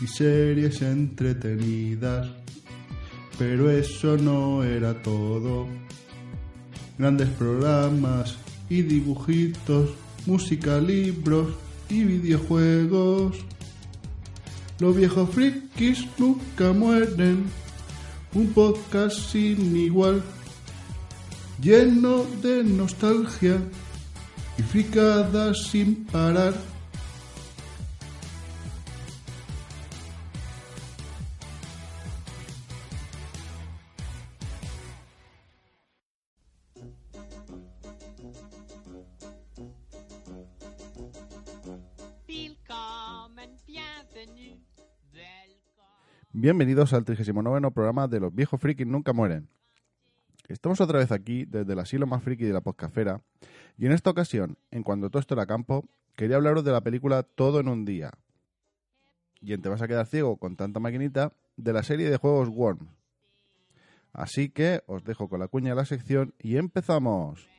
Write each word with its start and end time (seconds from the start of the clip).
y 0.00 0.06
series 0.06 0.82
entretenidas. 0.82 2.28
Pero 3.38 3.70
eso 3.70 4.16
no 4.16 4.62
era 4.62 5.02
todo. 5.02 5.66
Grandes 6.98 7.28
programas 7.30 8.36
y 8.68 8.82
dibujitos, 8.82 9.90
música, 10.26 10.80
libros 10.80 11.48
y 11.88 12.04
videojuegos. 12.04 13.36
Los 14.78 14.96
viejos 14.96 15.30
frikis 15.30 16.06
nunca 16.18 16.72
mueren. 16.72 17.44
Un 18.34 18.48
podcast 18.48 19.16
sin 19.30 19.76
igual, 19.76 20.20
lleno 21.62 22.24
de 22.42 22.64
nostalgia 22.64 23.60
y 24.58 24.62
fricadas 24.62 25.68
sin 25.70 26.04
parar. 26.04 26.73
Bienvenidos 46.44 46.92
al 46.92 47.06
39 47.06 47.70
programa 47.70 48.06
de 48.06 48.20
Los 48.20 48.34
viejos 48.34 48.60
frikis 48.60 48.86
nunca 48.86 49.14
mueren. 49.14 49.48
Estamos 50.46 50.78
otra 50.82 50.98
vez 50.98 51.10
aquí 51.10 51.46
desde 51.46 51.72
el 51.72 51.78
asilo 51.78 52.06
más 52.06 52.22
friki 52.22 52.44
de 52.44 52.52
la 52.52 52.60
podcafera 52.60 53.22
y 53.78 53.86
en 53.86 53.92
esta 53.92 54.10
ocasión, 54.10 54.58
en 54.70 54.82
cuando 54.82 55.08
todo 55.08 55.20
esto 55.20 55.32
era 55.32 55.46
campo, 55.46 55.86
quería 56.16 56.36
hablaros 56.36 56.62
de 56.62 56.72
la 56.72 56.82
película 56.82 57.22
Todo 57.22 57.60
en 57.60 57.68
un 57.68 57.86
día. 57.86 58.10
Y 59.40 59.54
en 59.54 59.62
Te 59.62 59.70
vas 59.70 59.80
a 59.80 59.88
quedar 59.88 60.06
ciego 60.06 60.36
con 60.36 60.54
tanta 60.54 60.80
maquinita, 60.80 61.32
de 61.56 61.72
la 61.72 61.82
serie 61.82 62.10
de 62.10 62.18
juegos 62.18 62.50
Worms. 62.50 62.90
Así 64.12 64.50
que 64.50 64.82
os 64.86 65.02
dejo 65.02 65.30
con 65.30 65.40
la 65.40 65.48
cuña 65.48 65.70
de 65.70 65.76
la 65.76 65.86
sección 65.86 66.34
y 66.38 66.58
empezamos. 66.58 67.53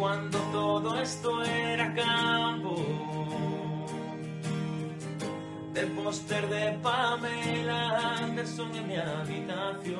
Cuando 0.00 0.38
todo 0.50 0.98
esto 0.98 1.44
era 1.44 1.94
campo, 1.94 2.74
del 5.74 5.88
póster 5.88 6.48
de 6.48 6.78
Pamela 6.82 8.16
Anderson 8.16 8.74
en 8.76 8.88
mi 8.88 8.96
habitación, 8.96 9.98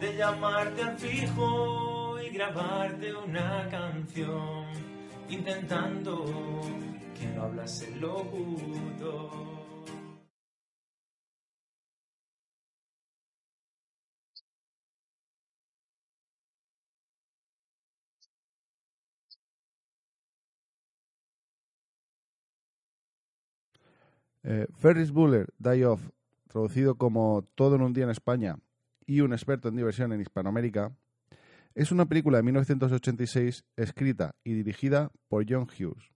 de 0.00 0.16
llamarte 0.16 0.82
al 0.82 0.96
fijo 0.96 2.18
y 2.22 2.30
grabarte 2.30 3.14
una 3.16 3.68
canción, 3.68 4.64
intentando 5.28 6.24
que 7.20 7.26
no 7.26 7.42
hablase 7.42 7.94
locutor. 7.96 9.57
Eh, 24.42 24.66
Ferris 24.76 25.10
Bueller, 25.10 25.52
Die 25.58 25.84
Off, 25.84 26.10
traducido 26.48 26.96
como 26.96 27.46
Todo 27.54 27.76
en 27.76 27.82
un 27.82 27.92
día 27.92 28.04
en 28.04 28.10
España 28.10 28.58
y 29.06 29.20
un 29.20 29.32
experto 29.32 29.68
en 29.68 29.76
diversión 29.76 30.12
en 30.12 30.20
Hispanoamérica, 30.20 30.92
es 31.74 31.92
una 31.92 32.06
película 32.06 32.38
de 32.38 32.42
1986 32.44 33.64
escrita 33.76 34.34
y 34.44 34.52
dirigida 34.52 35.10
por 35.28 35.44
John 35.48 35.66
Hughes, 35.68 36.12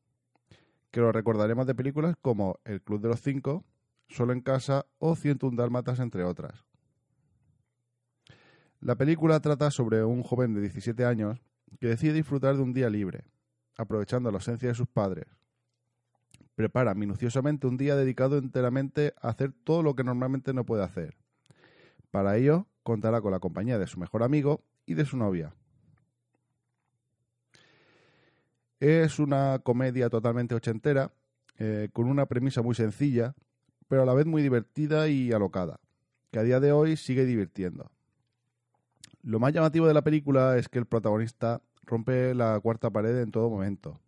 que 0.90 1.00
lo 1.00 1.12
recordaremos 1.12 1.66
de 1.66 1.74
películas 1.74 2.16
como 2.20 2.58
El 2.64 2.82
Club 2.82 3.00
de 3.00 3.08
los 3.08 3.20
Cinco, 3.20 3.64
Solo 4.08 4.32
en 4.34 4.42
Casa 4.42 4.84
o 4.98 5.16
101 5.16 5.56
Dálmatas, 5.56 5.98
entre 5.98 6.24
otras. 6.24 6.66
La 8.80 8.96
película 8.96 9.40
trata 9.40 9.70
sobre 9.70 10.04
un 10.04 10.22
joven 10.22 10.52
de 10.52 10.60
17 10.60 11.04
años 11.04 11.40
que 11.80 11.86
decide 11.86 12.12
disfrutar 12.12 12.56
de 12.56 12.62
un 12.62 12.72
día 12.74 12.90
libre, 12.90 13.24
aprovechando 13.76 14.30
la 14.30 14.36
ausencia 14.36 14.68
de 14.68 14.74
sus 14.74 14.88
padres, 14.88 15.26
prepara 16.54 16.94
minuciosamente 16.94 17.66
un 17.66 17.76
día 17.76 17.96
dedicado 17.96 18.38
enteramente 18.38 19.14
a 19.20 19.28
hacer 19.28 19.52
todo 19.64 19.82
lo 19.82 19.94
que 19.94 20.04
normalmente 20.04 20.52
no 20.52 20.64
puede 20.64 20.84
hacer. 20.84 21.16
Para 22.10 22.36
ello, 22.36 22.66
contará 22.82 23.20
con 23.20 23.32
la 23.32 23.40
compañía 23.40 23.78
de 23.78 23.86
su 23.86 23.98
mejor 23.98 24.22
amigo 24.22 24.62
y 24.86 24.94
de 24.94 25.04
su 25.04 25.16
novia. 25.16 25.54
Es 28.80 29.18
una 29.18 29.60
comedia 29.60 30.10
totalmente 30.10 30.54
ochentera, 30.54 31.12
eh, 31.58 31.88
con 31.92 32.06
una 32.06 32.26
premisa 32.26 32.62
muy 32.62 32.74
sencilla, 32.74 33.34
pero 33.88 34.02
a 34.02 34.06
la 34.06 34.14
vez 34.14 34.26
muy 34.26 34.42
divertida 34.42 35.08
y 35.08 35.32
alocada, 35.32 35.80
que 36.30 36.40
a 36.40 36.42
día 36.42 36.60
de 36.60 36.72
hoy 36.72 36.96
sigue 36.96 37.24
divirtiendo. 37.24 37.90
Lo 39.22 39.38
más 39.38 39.52
llamativo 39.52 39.86
de 39.86 39.94
la 39.94 40.02
película 40.02 40.58
es 40.58 40.68
que 40.68 40.80
el 40.80 40.86
protagonista 40.86 41.62
rompe 41.84 42.34
la 42.34 42.58
cuarta 42.60 42.90
pared 42.90 43.20
en 43.20 43.30
todo 43.30 43.48
momento 43.48 44.00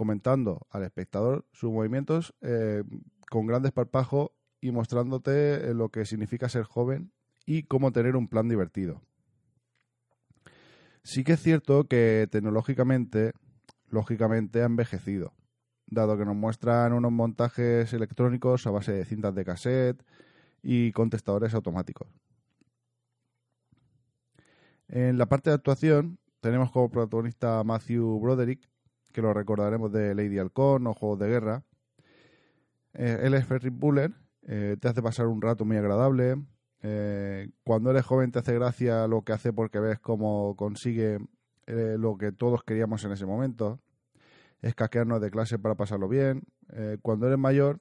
comentando 0.00 0.66
al 0.70 0.82
espectador 0.84 1.44
sus 1.52 1.70
movimientos 1.70 2.34
eh, 2.40 2.84
con 3.30 3.46
gran 3.46 3.62
desparpajo 3.62 4.32
y 4.58 4.70
mostrándote 4.70 5.56
eh, 5.56 5.74
lo 5.74 5.90
que 5.90 6.06
significa 6.06 6.48
ser 6.48 6.62
joven 6.64 7.12
y 7.44 7.64
cómo 7.64 7.92
tener 7.92 8.16
un 8.16 8.26
plan 8.26 8.48
divertido. 8.48 9.02
Sí 11.02 11.22
que 11.22 11.34
es 11.34 11.42
cierto 11.42 11.84
que 11.84 12.26
tecnológicamente, 12.30 13.32
lógicamente 13.90 14.62
ha 14.62 14.64
envejecido, 14.64 15.34
dado 15.86 16.16
que 16.16 16.24
nos 16.24 16.34
muestran 16.34 16.94
unos 16.94 17.12
montajes 17.12 17.92
electrónicos 17.92 18.66
a 18.66 18.70
base 18.70 18.92
de 18.92 19.04
cintas 19.04 19.34
de 19.34 19.44
cassette 19.44 20.02
y 20.62 20.92
contestadores 20.92 21.52
automáticos. 21.52 22.08
En 24.88 25.18
la 25.18 25.26
parte 25.26 25.50
de 25.50 25.56
actuación 25.56 26.18
tenemos 26.40 26.70
como 26.70 26.88
protagonista 26.88 27.62
Matthew 27.64 28.18
Broderick, 28.18 28.69
que 29.12 29.22
lo 29.22 29.32
recordaremos 29.32 29.92
de 29.92 30.14
Lady 30.14 30.38
Halcón 30.38 30.86
o 30.86 30.94
Juegos 30.94 31.18
de 31.18 31.28
Guerra. 31.28 31.64
Eh, 32.94 33.20
él 33.22 33.34
es 33.34 33.46
Ferris 33.46 33.72
Buller, 33.72 34.12
eh, 34.42 34.76
te 34.80 34.88
hace 34.88 35.02
pasar 35.02 35.26
un 35.26 35.40
rato 35.40 35.64
muy 35.64 35.76
agradable. 35.76 36.36
Eh, 36.82 37.50
cuando 37.62 37.90
eres 37.90 38.04
joven 38.04 38.32
te 38.32 38.38
hace 38.38 38.54
gracia 38.54 39.06
lo 39.06 39.22
que 39.22 39.32
hace 39.32 39.52
porque 39.52 39.78
ves 39.78 40.00
cómo 40.00 40.56
consigue 40.56 41.18
lo 41.66 42.16
que 42.18 42.32
todos 42.32 42.64
queríamos 42.64 43.04
en 43.04 43.12
ese 43.12 43.26
momento. 43.26 43.78
Es 44.60 44.74
caquearnos 44.74 45.20
de 45.20 45.30
clase 45.30 45.56
para 45.56 45.76
pasarlo 45.76 46.08
bien. 46.08 46.42
cuando 47.02 47.28
eres 47.28 47.38
mayor, 47.38 47.78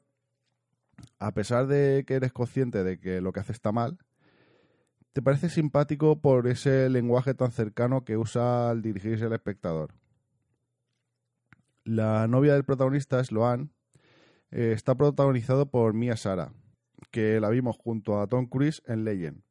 a 1.18 1.31
pesar 1.31 1.66
de 1.66 2.03
que 2.06 2.13
eres 2.16 2.31
consciente 2.31 2.84
de 2.84 3.00
que 3.00 3.19
lo 3.19 3.31
que 3.31 3.39
hace 3.39 3.51
está 3.51 3.72
mal, 3.72 3.97
te 5.12 5.23
parece 5.23 5.50
simpático 5.50 6.22
por 6.22 6.47
ese 6.47 6.88
lenguaje 6.88 7.34
tan 7.34 7.51
cercano 7.51 8.06
que 8.06 8.16
usa 8.16 8.69
al 8.69 8.83
dirigirse 8.83 9.25
al 9.25 9.33
espectador. 9.33 9.95
La 11.89 12.27
novia 12.27 12.53
del 12.53 12.65
protagonista, 12.65 13.24
Sloan, 13.24 13.71
eh, 14.51 14.74
está 14.75 14.94
protagonizado 14.94 15.71
por 15.71 15.95
Mia 15.95 16.15
Sara, 16.18 16.53
que 17.09 17.39
la 17.39 17.50
vimos 17.50 17.80
junto 17.80 18.21
a 18.21 18.27
Tom 18.27 18.45
Cruise 18.45 18.83
en 18.86 19.06
Legend. 19.06 19.41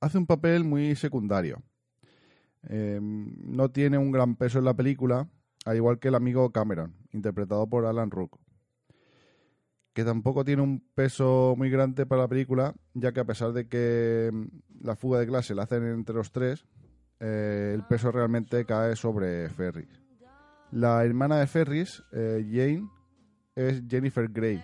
Hace 0.00 0.16
un 0.16 0.26
papel 0.26 0.64
muy 0.64 0.96
secundario. 0.96 1.62
Em, 2.62 3.36
no 3.44 3.70
tiene 3.70 3.98
un 3.98 4.10
gran 4.10 4.36
peso 4.36 4.58
en 4.58 4.64
la 4.64 4.72
película, 4.72 5.28
al 5.66 5.76
igual 5.76 5.98
que 5.98 6.08
el 6.08 6.14
amigo 6.14 6.50
Cameron, 6.50 6.96
interpretado 7.12 7.66
por 7.68 7.84
Alan 7.84 8.10
Rook, 8.10 8.40
que 9.92 10.02
tampoco 10.02 10.46
tiene 10.46 10.62
un 10.62 10.80
peso 10.94 11.52
muy 11.58 11.68
grande 11.68 12.06
para 12.06 12.22
la 12.22 12.28
película, 12.28 12.74
ya 12.94 13.12
que 13.12 13.20
a 13.20 13.26
pesar 13.26 13.52
de 13.52 13.68
que 13.68 14.28
em, 14.28 14.48
la 14.80 14.96
fuga 14.96 15.18
de 15.18 15.26
clase 15.26 15.54
la 15.54 15.64
hacen 15.64 15.84
entre 15.84 16.14
los 16.14 16.32
tres, 16.32 16.64
eh, 17.18 17.72
el 17.74 17.84
peso 17.84 18.10
realmente 18.10 18.64
cae 18.64 18.96
sobre 18.96 19.50
Ferris. 19.50 19.99
La 20.72 21.04
hermana 21.04 21.40
de 21.40 21.48
Ferris, 21.48 22.00
eh, 22.12 22.46
Jane, 22.48 22.88
es 23.56 23.82
Jennifer 23.88 24.28
Grey, 24.28 24.62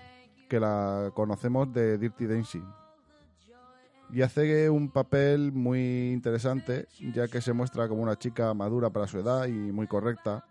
que 0.48 0.60
la 0.60 1.10
conocemos 1.14 1.72
de 1.72 1.98
Dirty 1.98 2.26
Dancing. 2.26 2.64
y 4.12 4.22
hace 4.22 4.70
un 4.70 4.88
papel 4.92 5.50
muy 5.50 6.12
interesante, 6.12 6.86
ya 7.12 7.26
que 7.26 7.40
se 7.40 7.52
muestra 7.52 7.88
como 7.88 8.02
una 8.02 8.16
chica 8.16 8.54
madura 8.54 8.88
para 8.90 9.08
su 9.08 9.18
edad 9.18 9.46
y 9.46 9.72
muy 9.72 9.88
correcta. 9.88 10.44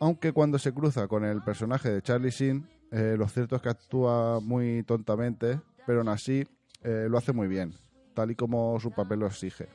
Aunque 0.00 0.32
cuando 0.32 0.58
se 0.58 0.74
cruza 0.74 1.06
con 1.06 1.24
el 1.24 1.42
personaje 1.42 1.88
de 1.90 2.02
Charlie 2.02 2.30
Sheen, 2.30 2.68
eh, 2.90 3.14
lo 3.16 3.28
cierto 3.28 3.54
es 3.54 3.62
que 3.62 3.68
actúa 3.68 4.40
muy 4.40 4.82
tontamente, 4.82 5.60
pero 5.86 6.00
aún 6.00 6.08
así 6.08 6.44
eh, 6.82 7.06
lo 7.08 7.18
hace 7.18 7.32
muy 7.32 7.46
bien, 7.46 7.72
tal 8.14 8.32
y 8.32 8.34
como 8.34 8.80
su 8.80 8.90
papel 8.90 9.20
lo 9.20 9.26
exige. 9.28 9.68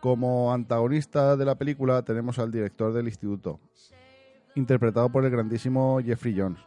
Como 0.00 0.52
antagonista 0.52 1.36
de 1.36 1.44
la 1.44 1.56
película 1.56 2.02
tenemos 2.02 2.38
al 2.38 2.50
director 2.50 2.92
del 2.94 3.06
instituto, 3.06 3.60
interpretado 4.54 5.10
por 5.10 5.24
el 5.26 5.30
grandísimo 5.30 6.00
Jeffrey 6.02 6.34
Jones, 6.38 6.60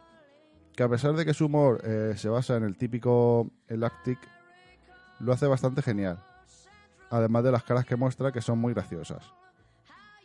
que 0.76 0.84
a 0.84 0.88
pesar 0.88 1.14
de 1.14 1.24
que 1.24 1.34
su 1.34 1.46
humor 1.46 1.80
eh, 1.84 2.14
se 2.16 2.28
basa 2.28 2.56
en 2.56 2.62
el 2.62 2.76
típico 2.76 3.50
elactic, 3.66 4.20
lo 5.18 5.32
hace 5.32 5.48
bastante 5.48 5.82
genial, 5.82 6.22
además 7.10 7.42
de 7.42 7.50
las 7.50 7.64
caras 7.64 7.84
que 7.84 7.96
muestra 7.96 8.30
que 8.30 8.40
son 8.40 8.60
muy 8.60 8.72
graciosas. 8.72 9.32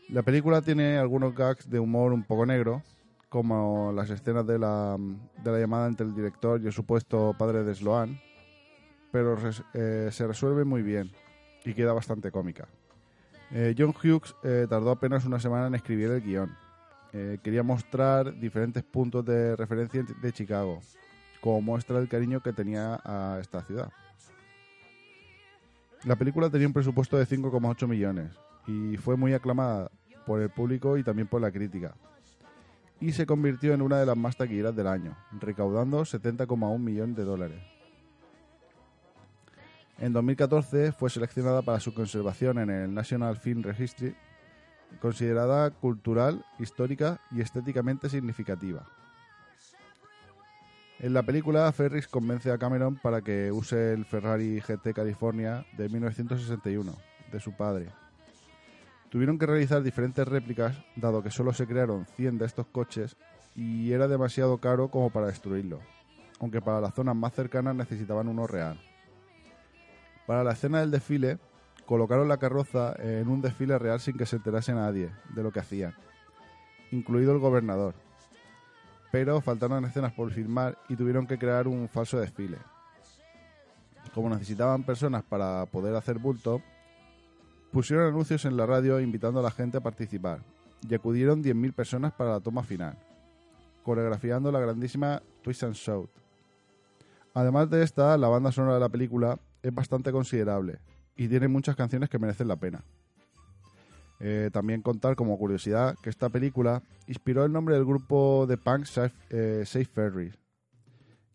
La 0.07 0.21
película 0.21 0.61
tiene 0.61 0.97
algunos 0.97 1.33
gags 1.33 1.67
de 1.67 1.79
humor 1.79 2.13
un 2.13 2.23
poco 2.23 2.45
negro, 2.45 2.83
como 3.27 3.91
las 3.91 4.11
escenas 4.11 4.45
de 4.45 4.59
la, 4.59 4.97
de 5.43 5.51
la 5.51 5.59
llamada 5.59 5.87
entre 5.87 6.05
el 6.05 6.15
director 6.15 6.61
y 6.61 6.67
el 6.67 6.73
supuesto 6.73 7.35
padre 7.37 7.63
de 7.63 7.73
Sloan, 7.73 8.19
pero 9.11 9.35
eh, 9.73 10.09
se 10.11 10.27
resuelve 10.27 10.63
muy 10.63 10.83
bien 10.83 11.11
y 11.65 11.73
queda 11.73 11.93
bastante 11.93 12.31
cómica. 12.31 12.67
Eh, 13.51 13.75
John 13.77 13.89
Hughes 13.95 14.35
eh, 14.43 14.67
tardó 14.69 14.91
apenas 14.91 15.25
una 15.25 15.39
semana 15.39 15.67
en 15.67 15.75
escribir 15.75 16.11
el 16.11 16.21
guion. 16.21 16.55
quería 17.11 17.63
mostrar 17.63 18.39
diferentes 18.39 18.83
puntos 18.83 19.25
de 19.25 19.55
referencia 19.55 20.05
de 20.21 20.31
Chicago, 20.31 20.79
como 21.41 21.59
muestra 21.61 21.97
el 21.97 22.07
cariño 22.07 22.41
que 22.41 22.53
tenía 22.53 22.99
a 23.03 23.39
esta 23.41 23.63
ciudad. 23.63 23.91
La 26.05 26.15
película 26.15 26.49
tenía 26.49 26.67
un 26.67 26.73
presupuesto 26.73 27.17
de 27.17 27.25
5,8 27.25 27.87
millones 27.87 28.31
y 28.67 28.95
fue 28.97 29.17
muy 29.17 29.33
aclamada 29.33 29.91
por 30.25 30.41
el 30.41 30.49
público 30.49 30.97
y 30.97 31.03
también 31.03 31.27
por 31.27 31.41
la 31.41 31.51
crítica. 31.51 31.95
Y 33.01 33.11
se 33.13 33.25
convirtió 33.25 33.73
en 33.73 33.81
una 33.81 33.99
de 33.99 34.05
las 34.05 34.15
más 34.15 34.37
taquilleras 34.37 34.75
del 34.75 34.87
año, 34.87 35.17
recaudando 35.39 36.01
70,1 36.01 36.79
millones 36.79 37.15
de 37.15 37.23
dólares. 37.23 37.78
En 39.99 40.13
2014 40.13 40.91
fue 40.91 41.09
seleccionada 41.09 41.61
para 41.61 41.79
su 41.79 41.93
conservación 41.93 42.59
en 42.59 42.69
el 42.69 42.93
National 42.93 43.37
Film 43.37 43.63
Registry, 43.63 44.15
considerada 45.01 45.69
cultural, 45.71 46.45
histórica 46.57 47.19
y 47.31 47.41
estéticamente 47.41 48.09
significativa. 48.09 48.85
En 50.99 51.13
la 51.13 51.23
película, 51.23 51.71
Ferris 51.71 52.07
convence 52.07 52.51
a 52.51 52.57
Cameron 52.57 52.95
para 52.95 53.21
que 53.21 53.51
use 53.51 53.93
el 53.93 54.05
Ferrari 54.05 54.59
GT 54.59 54.93
California 54.93 55.65
de 55.77 55.87
1961, 55.89 56.93
de 57.31 57.39
su 57.39 57.53
padre, 57.53 57.87
Tuvieron 59.09 59.39
que 59.39 59.47
realizar 59.47 59.81
diferentes 59.81 60.27
réplicas, 60.27 60.77
dado 60.95 61.23
que 61.23 61.31
solo 61.31 61.51
se 61.51 61.65
crearon 61.65 62.05
100 62.15 62.37
de 62.37 62.45
estos 62.45 62.67
coches 62.67 63.17
y 63.55 63.91
era 63.91 64.07
demasiado 64.07 64.59
caro 64.59 64.89
como 64.89 65.09
para 65.09 65.27
destruirlo, 65.27 65.79
aunque 66.39 66.61
para 66.61 66.79
las 66.79 66.93
zonas 66.93 67.15
más 67.15 67.33
cercanas 67.33 67.75
necesitaban 67.75 68.27
uno 68.27 68.45
real. 68.45 68.79
Para 70.29 70.43
la 70.43 70.51
escena 70.51 70.79
del 70.79 70.91
desfile, 70.91 71.39
colocaron 71.87 72.27
la 72.27 72.37
carroza 72.37 72.93
en 72.99 73.29
un 73.29 73.41
desfile 73.41 73.79
real 73.79 73.99
sin 73.99 74.15
que 74.15 74.27
se 74.27 74.35
enterase 74.35 74.71
nadie 74.75 75.09
de 75.33 75.41
lo 75.41 75.51
que 75.51 75.59
hacían, 75.59 75.95
incluido 76.91 77.31
el 77.31 77.39
gobernador. 77.39 77.95
Pero 79.11 79.41
faltaron 79.41 79.85
escenas 79.85 80.13
por 80.13 80.29
filmar 80.29 80.77
y 80.87 80.95
tuvieron 80.95 81.25
que 81.25 81.39
crear 81.39 81.67
un 81.67 81.89
falso 81.89 82.19
desfile. 82.19 82.59
Como 84.13 84.29
necesitaban 84.29 84.83
personas 84.83 85.23
para 85.23 85.65
poder 85.65 85.95
hacer 85.95 86.19
bulto, 86.19 86.61
Pusieron 87.71 88.05
anuncios 88.05 88.45
en 88.45 88.55
la 88.55 88.67
radio 88.67 88.99
invitando 88.99 89.39
a 89.39 89.43
la 89.43 89.49
gente 89.49 89.77
a 89.77 89.81
participar 89.81 90.41
y 90.87 90.93
acudieron 90.93 91.43
10.000 91.43 91.73
personas 91.73 92.13
para 92.13 92.33
la 92.33 92.39
toma 92.39 92.61
final, 92.61 92.95
coreografiando 93.81 94.51
la 94.51 94.59
grandísima 94.59 95.23
Twist 95.41 95.63
and 95.63 95.73
Shout. 95.73 96.11
Además 97.33 97.67
de 97.71 97.81
esta, 97.81 98.15
la 98.15 98.27
banda 98.27 98.51
sonora 98.51 98.75
de 98.75 98.79
la 98.79 98.89
película 98.89 99.39
es 99.61 99.73
bastante 99.73 100.11
considerable 100.11 100.79
y 101.15 101.27
tiene 101.27 101.47
muchas 101.47 101.75
canciones 101.75 102.09
que 102.09 102.19
merecen 102.19 102.47
la 102.47 102.55
pena. 102.55 102.83
Eh, 104.21 104.49
también 104.51 104.81
contar 104.81 105.15
como 105.15 105.37
curiosidad 105.37 105.95
que 106.01 106.09
esta 106.09 106.29
película 106.29 106.83
inspiró 107.07 107.45
el 107.45 107.51
nombre 107.51 107.75
del 107.75 107.85
grupo 107.85 108.45
de 108.47 108.57
punk 108.57 108.85
Safe, 108.85 109.15
eh, 109.29 109.85
Ferries. 109.93 110.37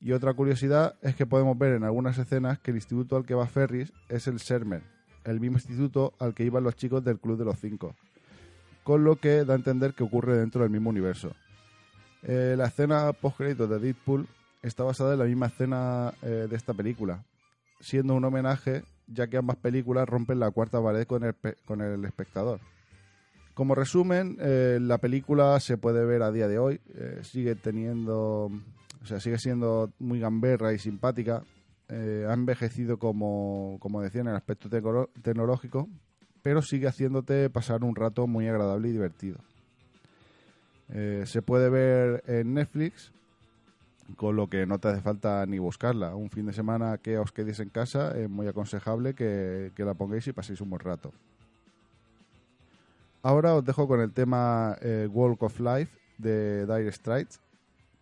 Y 0.00 0.12
otra 0.12 0.34
curiosidad 0.34 0.96
es 1.00 1.16
que 1.16 1.24
podemos 1.24 1.56
ver 1.56 1.74
en 1.74 1.84
algunas 1.84 2.18
escenas 2.18 2.58
que 2.58 2.72
el 2.72 2.76
instituto 2.76 3.16
al 3.16 3.24
que 3.24 3.34
va 3.34 3.46
Ferris 3.46 3.90
es 4.10 4.26
el 4.26 4.36
Shermer, 4.36 4.82
el 5.24 5.40
mismo 5.40 5.56
instituto 5.56 6.12
al 6.18 6.34
que 6.34 6.44
iban 6.44 6.62
los 6.62 6.76
chicos 6.76 7.02
del 7.02 7.18
Club 7.18 7.38
de 7.38 7.46
los 7.46 7.58
Cinco, 7.58 7.94
con 8.82 9.02
lo 9.02 9.16
que 9.16 9.46
da 9.46 9.54
a 9.54 9.56
entender 9.56 9.94
que 9.94 10.04
ocurre 10.04 10.36
dentro 10.36 10.62
del 10.62 10.70
mismo 10.70 10.90
universo. 10.90 11.34
Eh, 12.22 12.54
la 12.56 12.66
escena 12.66 13.12
post-crédito 13.12 13.66
de 13.66 13.78
Deadpool 13.78 14.26
está 14.62 14.82
basada 14.82 15.14
en 15.14 15.18
la 15.18 15.24
misma 15.24 15.46
escena 15.46 16.12
eh, 16.22 16.46
de 16.48 16.56
esta 16.56 16.74
película, 16.74 17.24
siendo 17.84 18.14
un 18.14 18.24
homenaje 18.24 18.82
ya 19.06 19.28
que 19.28 19.36
ambas 19.36 19.56
películas 19.56 20.08
rompen 20.08 20.40
la 20.40 20.50
cuarta 20.50 20.82
pared 20.82 21.06
con 21.06 21.24
el, 21.24 21.34
con 21.66 21.82
el 21.82 22.04
espectador. 22.04 22.60
Como 23.52 23.74
resumen, 23.74 24.36
eh, 24.40 24.78
la 24.80 24.98
película 24.98 25.60
se 25.60 25.76
puede 25.76 26.04
ver 26.04 26.22
a 26.22 26.32
día 26.32 26.48
de 26.48 26.58
hoy, 26.58 26.80
sigue 27.22 27.54
teniendo, 27.54 28.50
o 29.02 29.06
sea, 29.06 29.20
sigue 29.20 29.38
siendo 29.38 29.92
muy 29.98 30.18
gamberra 30.18 30.72
y 30.72 30.78
simpática, 30.78 31.44
eh, 31.88 32.26
ha 32.28 32.32
envejecido 32.32 32.98
como, 32.98 33.76
como 33.78 34.00
decía 34.00 34.22
en 34.22 34.28
el 34.28 34.36
aspecto 34.36 34.68
tecnológico, 35.22 35.88
pero 36.42 36.62
sigue 36.62 36.88
haciéndote 36.88 37.50
pasar 37.50 37.84
un 37.84 37.94
rato 37.94 38.26
muy 38.26 38.48
agradable 38.48 38.88
y 38.88 38.92
divertido. 38.92 39.38
Eh, 40.88 41.24
se 41.26 41.42
puede 41.42 41.68
ver 41.68 42.22
en 42.26 42.54
Netflix, 42.54 43.12
con 44.16 44.36
lo 44.36 44.48
que 44.48 44.66
no 44.66 44.78
te 44.78 44.88
hace 44.88 45.00
falta 45.00 45.44
ni 45.46 45.58
buscarla. 45.58 46.14
Un 46.14 46.30
fin 46.30 46.46
de 46.46 46.52
semana 46.52 46.98
que 46.98 47.18
os 47.18 47.32
quedéis 47.32 47.60
en 47.60 47.70
casa 47.70 48.16
es 48.18 48.28
muy 48.28 48.46
aconsejable 48.46 49.14
que, 49.14 49.72
que 49.74 49.84
la 49.84 49.94
pongáis 49.94 50.26
y 50.26 50.32
paséis 50.32 50.60
un 50.60 50.70
buen 50.70 50.80
rato. 50.80 51.12
Ahora 53.22 53.54
os 53.54 53.64
dejo 53.64 53.88
con 53.88 54.00
el 54.00 54.12
tema 54.12 54.76
eh, 54.82 55.08
Walk 55.10 55.42
of 55.42 55.58
Life 55.60 55.96
de 56.18 56.66
Dire 56.66 56.92
Straits, 56.92 57.40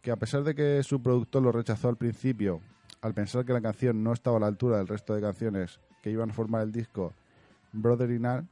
que 0.01 0.11
a 0.11 0.17
pesar 0.17 0.43
de 0.43 0.55
que 0.55 0.83
su 0.83 1.01
productor 1.01 1.43
lo 1.43 1.53
rechazó 1.53 1.89
al 1.89 1.97
principio 1.97 2.61
al 3.03 3.15
pensar 3.15 3.45
que 3.45 3.53
la 3.53 3.61
canción 3.61 4.03
no 4.03 4.13
estaba 4.13 4.39
a 4.39 4.41
la 4.41 4.47
altura 4.47 4.79
del 4.79 4.89
resto 4.89 5.15
de 5.15 5.21
canciones 5.21 5.81
que 6.03 6.11
iban 6.11 6.31
a 6.31 6.33
formar 6.33 6.63
el 6.63 6.73
disco 6.73 7.13
Brother 7.73 8.11
in 8.11 8.27
Arm, 8.27 8.49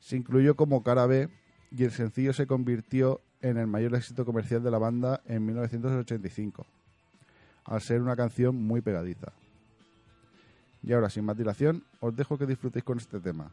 se 0.00 0.16
incluyó 0.16 0.54
como 0.54 0.82
cara 0.82 1.06
B 1.06 1.28
y 1.70 1.84
el 1.84 1.90
sencillo 1.90 2.32
se 2.32 2.46
convirtió 2.46 3.20
en 3.44 3.58
el 3.58 3.66
mayor 3.66 3.94
éxito 3.94 4.24
comercial 4.24 4.62
de 4.62 4.70
la 4.70 4.78
banda 4.78 5.20
en 5.26 5.44
1985, 5.44 6.64
al 7.66 7.80
ser 7.82 8.00
una 8.00 8.16
canción 8.16 8.56
muy 8.56 8.80
pegadiza. 8.80 9.32
Y 10.82 10.94
ahora, 10.94 11.10
sin 11.10 11.26
más 11.26 11.36
dilación, 11.36 11.84
os 12.00 12.16
dejo 12.16 12.38
que 12.38 12.46
disfrutéis 12.46 12.84
con 12.84 12.96
este 12.96 13.20
tema. 13.20 13.50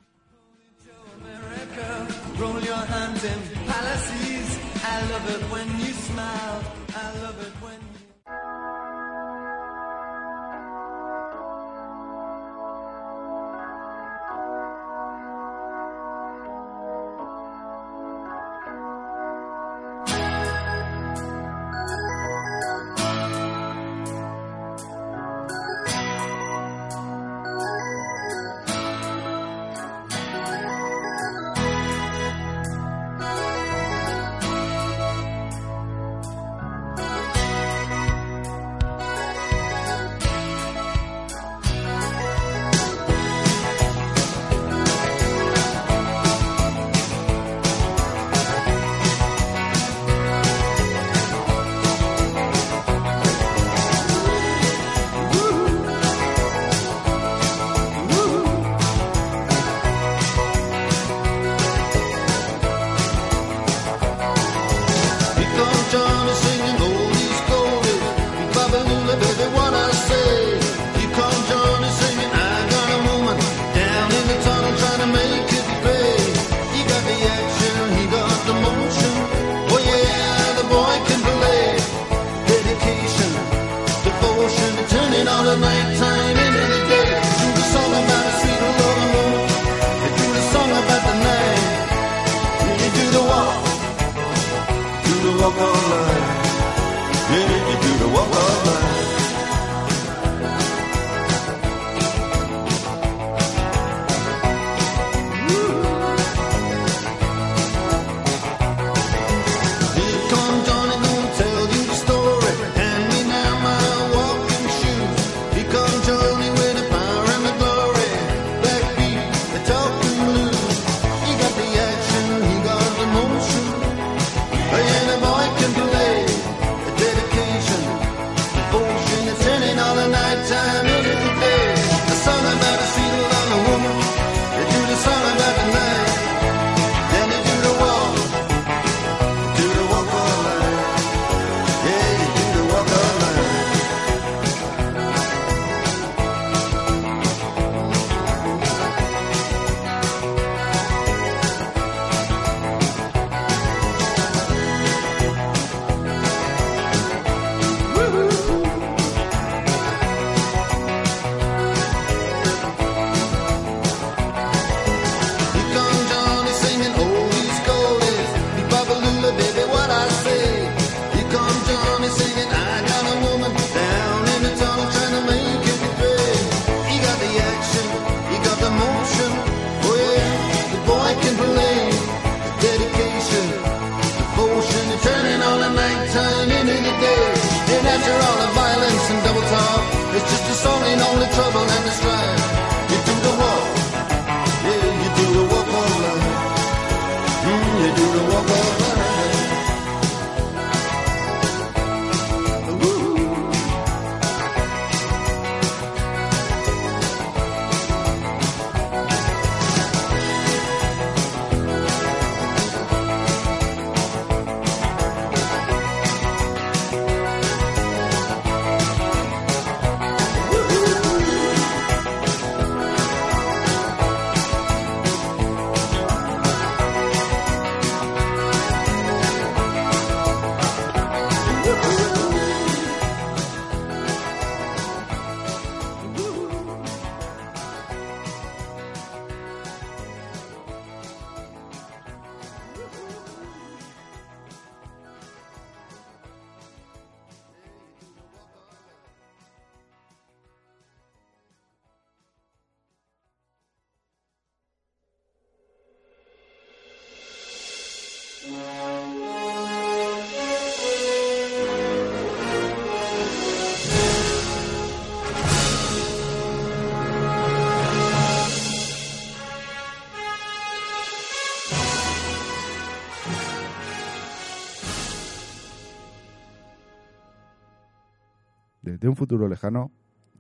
Un 279.11 279.17
futuro 279.17 279.47
lejano, 279.47 279.91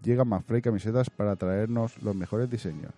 llegan 0.01 0.29
McFly 0.29 0.61
camisetas 0.61 1.09
para 1.09 1.35
traernos 1.35 2.01
los 2.01 2.15
mejores 2.15 2.49
diseños. 2.49 2.93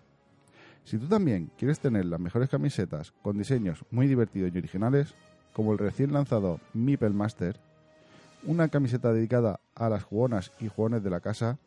Si 0.86 0.98
tú 0.98 1.08
también 1.08 1.52
quieres 1.58 1.80
tener 1.80 2.06
las 2.06 2.20
mejores 2.20 2.50
camisetas 2.50 3.14
con 3.22 3.38
diseños 3.38 3.86
muy 3.90 4.08
divertidos 4.08 4.52
y 4.54 4.58
originales, 4.58 5.16
como 5.54 5.72
el 5.74 5.80
recién 5.80 6.14
lanzado 6.14 6.60
Meeple 6.74 7.10
Master, 7.10 7.58
una 8.44 8.68
camiseta 8.68 9.12
dedicada 9.14 9.60
a 9.76 9.90
las 9.90 10.04
jugonas 10.04 10.52
y 10.60 10.68
jugones 10.68 11.04
de 11.04 11.10
la 11.10 11.22
casa, 11.22 11.58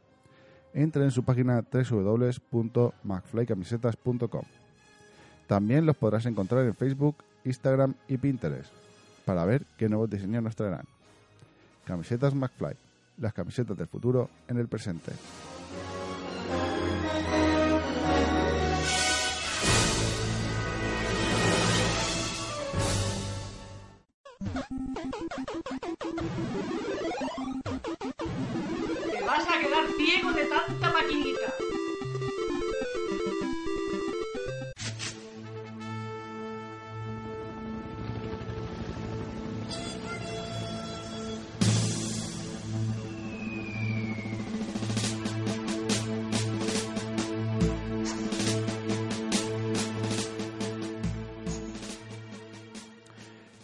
entra 0.75 1.03
en 1.05 1.11
su 1.11 1.25
página 1.25 1.65
www.macflycamisetas.com. 1.71 4.43
También 5.47 5.87
los 5.87 5.97
podrás 5.97 6.27
encontrar 6.27 6.67
en 6.67 6.75
Facebook, 6.75 7.17
Instagram 7.45 7.95
y 8.09 8.19
Pinterest 8.19 8.71
para 9.25 9.45
ver 9.45 9.65
qué 9.79 9.89
nuevos 9.89 10.11
diseños 10.11 10.43
nos 10.43 10.55
traerán. 10.55 10.85
Camisetas 11.85 12.35
McFly, 12.35 12.77
las 13.19 13.33
camisetas 13.33 13.77
del 13.77 13.87
futuro 13.87 14.29
en 14.49 14.59
el 14.59 14.69
presente. 14.69 15.13
Te 29.13 29.23
vas 29.25 29.47
a 29.49 29.61
quedar 29.61 29.87
ciego 29.97 30.33
de 30.33 30.45
tanta 30.45 30.93
maquinita. 30.93 31.56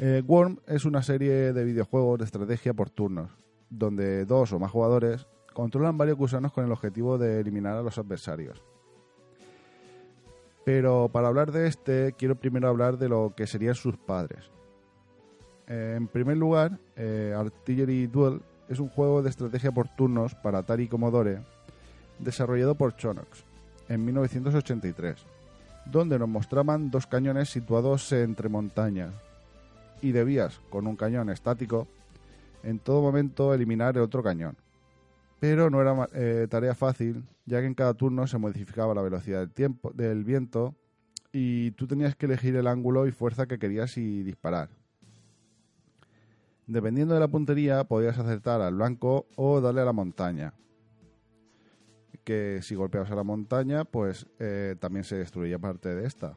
Eh, 0.04 0.20
Worm 0.26 0.58
es 0.66 0.84
una 0.84 1.00
serie 1.00 1.52
de 1.52 1.62
videojuegos 1.62 2.18
de 2.18 2.24
estrategia 2.24 2.74
por 2.74 2.90
turnos, 2.90 3.30
donde 3.70 4.24
dos 4.24 4.52
o 4.52 4.58
más 4.58 4.72
jugadores 4.72 5.28
controlan 5.52 5.96
varios 5.96 6.18
gusanos 6.18 6.50
con 6.52 6.64
el 6.64 6.72
objetivo 6.72 7.18
de 7.18 7.38
eliminar 7.38 7.76
a 7.76 7.82
los 7.82 7.98
adversarios. 7.98 8.64
Pero 10.64 11.08
para 11.12 11.28
hablar 11.28 11.52
de 11.52 11.68
este, 11.68 12.14
quiero 12.18 12.34
primero 12.34 12.66
hablar 12.66 12.98
de 12.98 13.08
lo 13.08 13.32
que 13.36 13.46
serían 13.46 13.76
sus 13.76 13.96
padres. 13.96 14.50
Eh, 15.68 15.94
en 15.96 16.08
primer 16.08 16.36
lugar, 16.36 16.80
eh, 16.96 17.32
Artillery 17.38 18.08
Duel 18.08 18.42
es 18.68 18.80
un 18.80 18.88
juego 18.88 19.22
de 19.22 19.30
estrategia 19.30 19.70
por 19.70 19.86
turnos 19.86 20.34
para 20.34 20.58
Atari 20.58 20.88
Commodore, 20.88 21.44
desarrollado 22.18 22.74
por 22.74 22.96
Chonox 22.96 23.44
en 23.88 24.04
1983, 24.04 25.24
donde 25.86 26.18
nos 26.18 26.28
mostraban 26.28 26.90
dos 26.90 27.06
cañones 27.06 27.50
situados 27.50 28.10
entre 28.10 28.48
montañas, 28.48 29.12
y 30.02 30.12
debías, 30.12 30.60
con 30.68 30.86
un 30.86 30.96
cañón 30.96 31.30
estático, 31.30 31.88
en 32.62 32.78
todo 32.78 33.00
momento 33.00 33.54
eliminar 33.54 33.96
el 33.96 34.02
otro 34.02 34.22
cañón. 34.22 34.56
Pero 35.40 35.70
no 35.70 35.80
era 35.80 36.08
eh, 36.12 36.46
tarea 36.50 36.74
fácil, 36.74 37.24
ya 37.46 37.60
que 37.60 37.66
en 37.66 37.74
cada 37.74 37.94
turno 37.94 38.26
se 38.26 38.38
modificaba 38.38 38.94
la 38.94 39.02
velocidad 39.02 39.40
del, 39.40 39.50
tiempo, 39.50 39.90
del 39.92 40.24
viento 40.24 40.74
y 41.32 41.70
tú 41.72 41.86
tenías 41.86 42.14
que 42.14 42.26
elegir 42.26 42.54
el 42.56 42.66
ángulo 42.66 43.06
y 43.06 43.12
fuerza 43.12 43.46
que 43.46 43.58
querías 43.58 43.96
y 43.96 44.22
disparar. 44.22 44.68
Dependiendo 46.66 47.14
de 47.14 47.20
la 47.20 47.28
puntería, 47.28 47.84
podías 47.84 48.18
acertar 48.18 48.60
al 48.60 48.74
blanco 48.74 49.26
o 49.36 49.60
darle 49.60 49.80
a 49.80 49.84
la 49.84 49.92
montaña. 49.92 50.54
Que 52.24 52.60
si 52.62 52.76
golpeabas 52.76 53.10
a 53.10 53.16
la 53.16 53.24
montaña, 53.24 53.84
pues 53.84 54.26
eh, 54.38 54.76
también 54.78 55.04
se 55.04 55.16
destruía 55.16 55.58
parte 55.58 55.88
de 55.88 56.06
esta. 56.06 56.36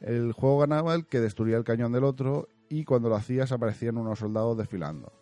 El 0.00 0.32
juego 0.32 0.58
ganaba 0.58 0.94
el 0.94 1.06
que 1.06 1.20
destruía 1.20 1.56
el 1.56 1.64
cañón 1.64 1.92
del 1.92 2.04
otro 2.04 2.48
y 2.68 2.84
cuando 2.84 3.08
lo 3.08 3.16
hacías 3.16 3.52
aparecían 3.52 3.96
unos 3.96 4.18
soldados 4.18 4.56
desfilando. 4.56 5.12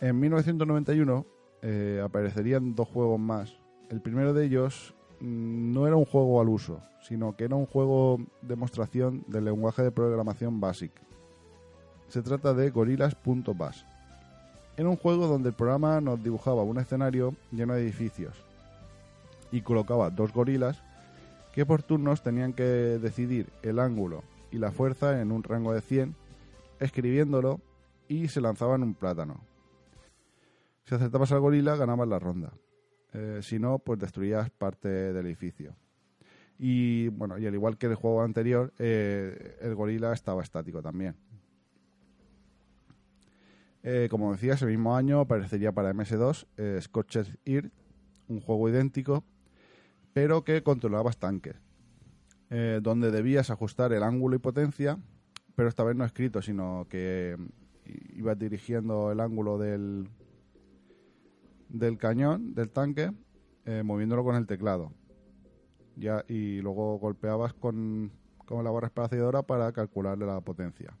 En 0.00 0.18
1991 0.20 1.26
eh, 1.62 2.02
aparecerían 2.04 2.74
dos 2.74 2.88
juegos 2.88 3.18
más. 3.18 3.58
El 3.88 4.00
primero 4.00 4.34
de 4.34 4.44
ellos 4.44 4.94
mm, 5.20 5.72
no 5.72 5.86
era 5.86 5.96
un 5.96 6.04
juego 6.04 6.40
al 6.40 6.48
uso, 6.48 6.82
sino 7.00 7.36
que 7.36 7.44
era 7.44 7.56
un 7.56 7.66
juego 7.66 8.18
demostración 8.42 9.24
del 9.26 9.46
lenguaje 9.46 9.82
de 9.82 9.90
programación 9.90 10.60
BASIC. 10.60 10.92
Se 12.08 12.22
trata 12.22 12.54
de 12.54 12.70
Gorillas.bas. 12.70 13.86
Era 14.76 14.88
un 14.88 14.96
juego 14.96 15.26
donde 15.26 15.48
el 15.48 15.54
programa 15.54 16.00
nos 16.00 16.22
dibujaba 16.22 16.62
un 16.62 16.78
escenario 16.78 17.34
lleno 17.50 17.74
de 17.74 17.82
edificios 17.82 18.44
y 19.50 19.62
colocaba 19.62 20.10
dos 20.10 20.32
gorilas 20.32 20.82
que 21.54 21.64
por 21.64 21.82
turnos 21.82 22.22
tenían 22.22 22.52
que 22.52 22.62
decidir 22.62 23.48
el 23.62 23.78
ángulo 23.78 24.22
y 24.50 24.58
la 24.58 24.72
fuerza 24.72 25.22
en 25.22 25.32
un 25.32 25.42
rango 25.42 25.72
de 25.72 25.80
100 25.80 26.14
escribiéndolo 26.80 27.60
y 28.08 28.28
se 28.28 28.40
lanzaban 28.40 28.82
un 28.82 28.94
plátano. 28.94 29.44
Si 30.84 30.94
acertabas 30.94 31.32
al 31.32 31.40
gorila, 31.40 31.76
ganabas 31.76 32.08
la 32.08 32.18
ronda. 32.18 32.52
Eh, 33.12 33.40
si 33.42 33.58
no, 33.58 33.78
pues 33.78 33.98
destruías 33.98 34.50
parte 34.50 34.88
del 34.88 35.26
edificio. 35.26 35.74
Y 36.58 37.08
bueno, 37.08 37.38
y 37.38 37.46
al 37.46 37.54
igual 37.54 37.76
que 37.76 37.86
el 37.86 37.94
juego 37.94 38.22
anterior, 38.22 38.72
eh, 38.78 39.56
el 39.60 39.74
gorila 39.74 40.12
estaba 40.12 40.42
estático 40.42 40.82
también. 40.82 41.16
Eh, 43.82 44.08
como 44.10 44.32
decía, 44.32 44.54
ese 44.54 44.66
mismo 44.66 44.96
año 44.96 45.20
aparecería 45.20 45.72
para 45.72 45.92
MS2 45.92 46.46
eh, 46.56 46.78
Scorched 46.80 47.26
Earth, 47.44 47.72
un 48.28 48.40
juego 48.40 48.68
idéntico, 48.68 49.24
pero 50.12 50.44
que 50.44 50.62
controlaba 50.62 51.12
tanques, 51.12 51.56
donde 52.80 53.10
debías 53.10 53.50
ajustar 53.50 53.92
el 53.92 54.02
ángulo 54.02 54.36
y 54.36 54.38
potencia 54.38 54.98
pero 55.56 55.70
esta 55.70 55.82
vez 55.82 55.96
no 55.96 56.04
escrito, 56.04 56.42
sino 56.42 56.86
que 56.88 57.36
ibas 58.14 58.38
dirigiendo 58.38 59.10
el 59.10 59.20
ángulo 59.20 59.58
del, 59.58 60.08
del 61.70 61.96
cañón, 61.96 62.54
del 62.54 62.70
tanque, 62.70 63.10
eh, 63.64 63.82
moviéndolo 63.82 64.22
con 64.22 64.36
el 64.36 64.46
teclado. 64.46 64.92
Y 66.28 66.60
luego 66.60 66.98
golpeabas 66.98 67.54
con, 67.54 68.12
con 68.44 68.62
la 68.64 68.70
barra 68.70 68.88
espaciadora 68.88 69.42
para 69.42 69.72
calcularle 69.72 70.26
la 70.26 70.42
potencia. 70.42 70.94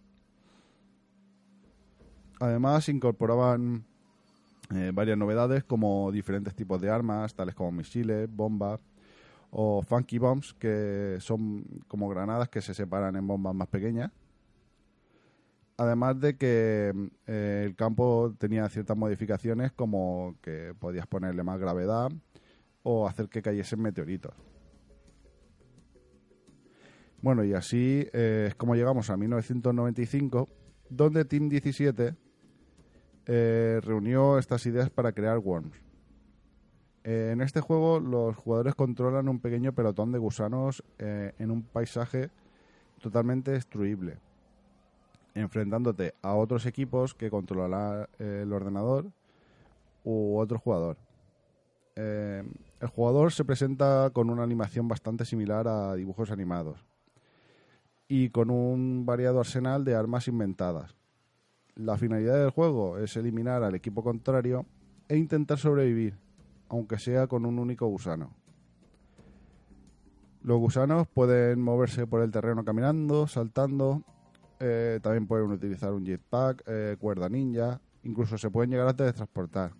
Además, 2.40 2.88
incorporaban 2.88 3.84
eh, 4.74 4.90
varias 4.94 5.18
novedades 5.18 5.64
como 5.64 6.10
diferentes 6.10 6.54
tipos 6.54 6.80
de 6.80 6.88
armas, 6.88 7.34
tales 7.34 7.54
como 7.54 7.72
misiles, 7.72 8.26
bombas 8.34 8.80
o 9.50 9.82
funky 9.82 10.18
bombs, 10.18 10.54
que 10.54 11.18
son 11.20 11.62
como 11.88 12.08
granadas 12.08 12.48
que 12.48 12.62
se 12.62 12.72
separan 12.72 13.16
en 13.16 13.26
bombas 13.26 13.54
más 13.54 13.68
pequeñas 13.68 14.10
además 15.76 16.18
de 16.20 16.36
que 16.36 16.92
eh, 17.26 17.62
el 17.66 17.76
campo 17.76 18.34
tenía 18.38 18.68
ciertas 18.68 18.96
modificaciones 18.96 19.72
como 19.72 20.36
que 20.42 20.74
podías 20.78 21.06
ponerle 21.06 21.42
más 21.42 21.58
gravedad 21.58 22.10
o 22.82 23.06
hacer 23.06 23.28
que 23.28 23.42
cayesen 23.42 23.82
meteoritos. 23.82 24.34
Bueno, 27.20 27.44
y 27.44 27.54
así 27.54 28.06
eh, 28.12 28.46
es 28.48 28.54
como 28.54 28.74
llegamos 28.74 29.10
a 29.10 29.16
1995, 29.16 30.48
donde 30.88 31.24
Team 31.24 31.48
17 31.48 32.14
eh, 33.26 33.80
reunió 33.82 34.38
estas 34.38 34.64
ideas 34.66 34.90
para 34.90 35.12
crear 35.12 35.38
Worms. 35.38 35.76
en 37.02 37.40
este 37.40 37.60
juego 37.60 37.98
los 37.98 38.36
jugadores 38.36 38.74
controlan 38.74 39.28
un 39.28 39.40
pequeño 39.40 39.72
pelotón 39.72 40.12
de 40.12 40.18
gusanos 40.18 40.84
en 40.98 41.50
un 41.50 41.62
paisaje 41.62 42.30
totalmente 43.00 43.50
destruible 43.50 44.18
enfrentándote 45.36 46.14
a 46.22 46.34
otros 46.34 46.64
equipos 46.66 47.14
que 47.14 47.30
controlará 47.30 48.08
eh, 48.18 48.40
el 48.42 48.52
ordenador 48.52 49.06
u 50.02 50.38
otro 50.38 50.58
jugador. 50.58 50.96
Eh, 51.94 52.42
el 52.80 52.88
jugador 52.88 53.32
se 53.32 53.44
presenta 53.44 54.10
con 54.12 54.30
una 54.30 54.42
animación 54.42 54.88
bastante 54.88 55.24
similar 55.24 55.68
a 55.68 55.94
dibujos 55.94 56.30
animados 56.30 56.84
y 58.08 58.30
con 58.30 58.50
un 58.50 59.04
variado 59.04 59.40
arsenal 59.40 59.84
de 59.84 59.94
armas 59.94 60.28
inventadas. 60.28 60.96
La 61.74 61.98
finalidad 61.98 62.40
del 62.40 62.50
juego 62.50 62.98
es 62.98 63.16
eliminar 63.16 63.62
al 63.62 63.74
equipo 63.74 64.02
contrario 64.02 64.64
e 65.08 65.16
intentar 65.16 65.58
sobrevivir, 65.58 66.16
aunque 66.68 66.98
sea 66.98 67.26
con 67.26 67.44
un 67.44 67.58
único 67.58 67.86
gusano. 67.86 68.32
Los 70.42 70.58
gusanos 70.58 71.08
pueden 71.08 71.60
moverse 71.60 72.06
por 72.06 72.22
el 72.22 72.30
terreno 72.30 72.64
caminando, 72.64 73.26
saltando 73.26 74.02
eh, 74.60 75.00
también 75.02 75.26
pueden 75.26 75.50
utilizar 75.50 75.92
un 75.92 76.04
jetpack, 76.04 76.62
eh, 76.66 76.96
cuerda 76.98 77.28
ninja, 77.28 77.80
incluso 78.02 78.38
se 78.38 78.50
pueden 78.50 78.70
llegar 78.70 78.88
a 78.88 78.96
teletransportar. 78.96 79.72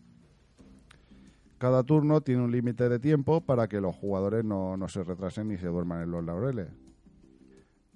Cada 1.59 1.83
turno 1.83 2.21
tiene 2.21 2.43
un 2.43 2.53
límite 2.53 2.89
de 2.89 2.99
tiempo 2.99 3.41
para 3.41 3.69
que 3.69 3.81
los 3.81 3.95
jugadores 3.97 4.45
no, 4.45 4.77
se 4.89 5.03
retrasen 5.03 5.49
ni 5.49 5.57
se 5.57 5.69
duerman 5.69 6.03
en 6.03 6.11
los 6.11 6.25
laureles. 6.25 6.69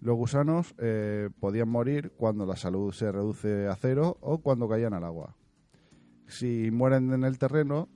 Los 0.00 0.16
gusanos 0.16 0.74
eh, 0.78 1.28
podían 1.40 1.68
morir 1.68 2.12
cuando 2.16 2.46
la 2.46 2.56
salud 2.56 2.90
se 2.92 3.12
reduce 3.12 3.66
a 3.68 3.76
cero 3.76 4.16
o 4.22 4.38
cuando 4.38 4.66
caían 4.66 4.94
al 4.94 5.04
agua. 5.04 5.36
Si 6.26 6.70
mueren 6.70 7.12
en 7.12 7.24
el 7.24 7.38
terreno, 7.38 7.88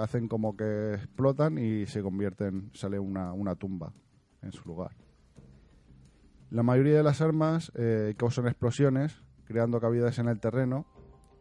hacen 0.00 0.28
como 0.28 0.56
que 0.56 0.94
explotan 0.94 1.58
y 1.58 1.86
se 1.86 2.02
convierten, 2.02 2.70
sale 2.74 2.98
una, 2.98 3.32
una 3.32 3.54
tumba 3.54 3.92
en 4.42 4.50
su 4.50 4.66
lugar. 4.66 5.03
La 6.50 6.62
mayoría 6.62 6.96
de 6.96 7.02
las 7.02 7.20
armas 7.20 7.72
eh, 7.74 8.14
causan 8.16 8.46
explosiones, 8.46 9.20
creando 9.44 9.80
cavidades 9.80 10.18
en 10.18 10.28
el 10.28 10.40
terreno, 10.40 10.86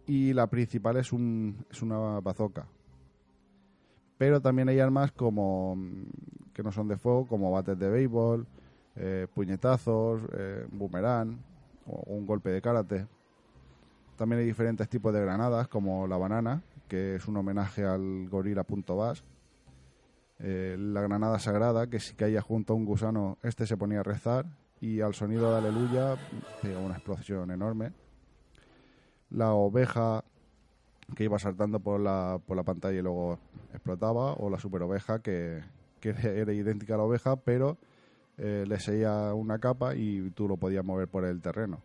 y 0.05 0.33
la 0.33 0.47
principal 0.47 0.97
es, 0.97 1.13
un, 1.13 1.65
es 1.69 1.81
una 1.81 2.19
bazooka. 2.19 2.67
Pero 4.17 4.41
también 4.41 4.69
hay 4.69 4.79
armas 4.79 5.11
como 5.11 5.75
mm, 5.75 6.51
que 6.53 6.63
no 6.63 6.71
son 6.71 6.87
de 6.87 6.97
fuego, 6.97 7.27
como 7.27 7.51
bates 7.51 7.77
de 7.77 7.89
béisbol, 7.89 8.47
eh, 8.95 9.27
puñetazos, 9.33 10.21
eh, 10.37 10.65
boomerang 10.71 11.37
o 11.85 12.03
un 12.13 12.25
golpe 12.25 12.49
de 12.49 12.61
karate. 12.61 13.07
También 14.15 14.41
hay 14.41 14.45
diferentes 14.45 14.87
tipos 14.87 15.13
de 15.13 15.21
granadas, 15.21 15.67
como 15.67 16.07
la 16.07 16.17
banana, 16.17 16.61
que 16.87 17.15
es 17.15 17.27
un 17.27 17.37
homenaje 17.37 17.83
al 17.83 18.29
gorila 18.29 18.63
punto 18.63 18.95
la 20.39 21.01
granada 21.01 21.39
sagrada, 21.39 21.87
que 21.87 21.99
si 21.99 22.15
caía 22.15 22.41
junto 22.41 22.73
a 22.73 22.75
un 22.75 22.85
gusano, 22.85 23.37
este 23.43 23.65
se 23.65 23.77
ponía 23.77 24.01
a 24.01 24.03
rezar 24.03 24.45
y 24.83 24.99
al 24.99 25.13
sonido 25.13 25.49
de 25.49 25.59
aleluya 25.59 26.17
pega 26.61 26.77
una 26.77 26.95
explosión 26.95 27.49
enorme. 27.51 27.93
La 29.29 29.53
oveja 29.53 30.25
que 31.15 31.23
iba 31.23 31.39
saltando 31.39 31.79
por 31.79 32.01
la, 32.01 32.37
por 32.45 32.57
la 32.57 32.63
pantalla 32.63 32.99
y 32.99 33.01
luego 33.01 33.39
explotaba, 33.71 34.33
o 34.33 34.49
la 34.49 34.59
super 34.59 34.81
oveja 34.81 35.19
que, 35.19 35.63
que 36.01 36.09
era 36.23 36.51
idéntica 36.51 36.95
a 36.95 36.97
la 36.97 37.03
oveja, 37.03 37.37
pero 37.37 37.77
eh, 38.37 38.65
le 38.67 38.77
seguía 38.77 39.33
una 39.33 39.57
capa 39.57 39.95
y 39.95 40.29
tú 40.31 40.49
lo 40.49 40.57
podías 40.57 40.83
mover 40.83 41.07
por 41.07 41.23
el 41.23 41.39
terreno. 41.41 41.81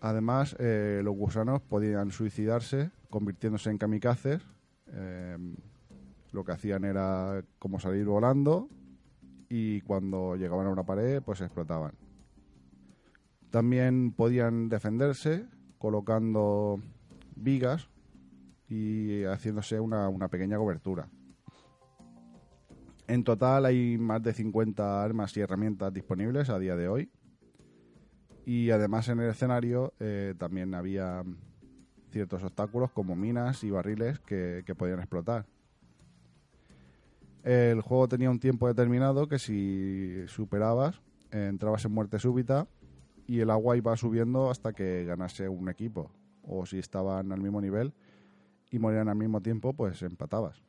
Además, 0.00 0.54
eh, 0.60 1.00
los 1.02 1.16
gusanos 1.16 1.60
podían 1.60 2.12
suicidarse 2.12 2.92
convirtiéndose 3.10 3.70
en 3.70 3.78
kamikazes. 3.78 4.42
Eh, 4.92 5.38
lo 6.30 6.44
que 6.44 6.52
hacían 6.52 6.84
era 6.84 7.42
como 7.58 7.80
salir 7.80 8.04
volando 8.04 8.68
y 9.48 9.80
cuando 9.82 10.36
llegaban 10.36 10.66
a 10.66 10.70
una 10.70 10.84
pared, 10.84 11.22
pues 11.22 11.40
explotaban. 11.40 11.92
También 13.50 14.12
podían 14.12 14.68
defenderse 14.68 15.46
colocando 15.78 16.80
vigas 17.34 17.88
y 18.68 19.24
haciéndose 19.24 19.80
una, 19.80 20.08
una 20.08 20.28
pequeña 20.28 20.58
cobertura. 20.58 21.08
En 23.06 23.24
total 23.24 23.64
hay 23.64 23.96
más 23.96 24.22
de 24.22 24.34
50 24.34 25.02
armas 25.02 25.34
y 25.36 25.40
herramientas 25.40 25.92
disponibles 25.94 26.50
a 26.50 26.58
día 26.58 26.76
de 26.76 26.88
hoy. 26.88 27.10
Y 28.44 28.70
además 28.70 29.08
en 29.08 29.20
el 29.20 29.30
escenario 29.30 29.94
eh, 29.98 30.34
también 30.38 30.74
había 30.74 31.24
ciertos 32.10 32.42
obstáculos 32.42 32.90
como 32.92 33.16
minas 33.16 33.64
y 33.64 33.70
barriles 33.70 34.18
que, 34.20 34.62
que 34.66 34.74
podían 34.74 34.98
explotar. 34.98 35.46
El 37.44 37.80
juego 37.80 38.08
tenía 38.08 38.30
un 38.30 38.40
tiempo 38.40 38.68
determinado 38.68 39.28
que 39.28 39.38
si 39.38 40.24
superabas 40.26 41.00
eh, 41.30 41.46
entrabas 41.48 41.84
en 41.84 41.92
muerte 41.92 42.18
súbita 42.18 42.66
y 43.26 43.40
el 43.40 43.50
agua 43.50 43.76
iba 43.76 43.96
subiendo 43.96 44.50
hasta 44.50 44.72
que 44.72 45.04
ganase 45.04 45.48
un 45.48 45.68
equipo. 45.68 46.10
O 46.42 46.66
si 46.66 46.78
estaban 46.78 47.30
al 47.32 47.40
mismo 47.40 47.60
nivel 47.60 47.92
y 48.70 48.78
morían 48.78 49.08
al 49.08 49.16
mismo 49.16 49.40
tiempo, 49.40 49.72
pues 49.74 50.02
empatabas. 50.02 50.62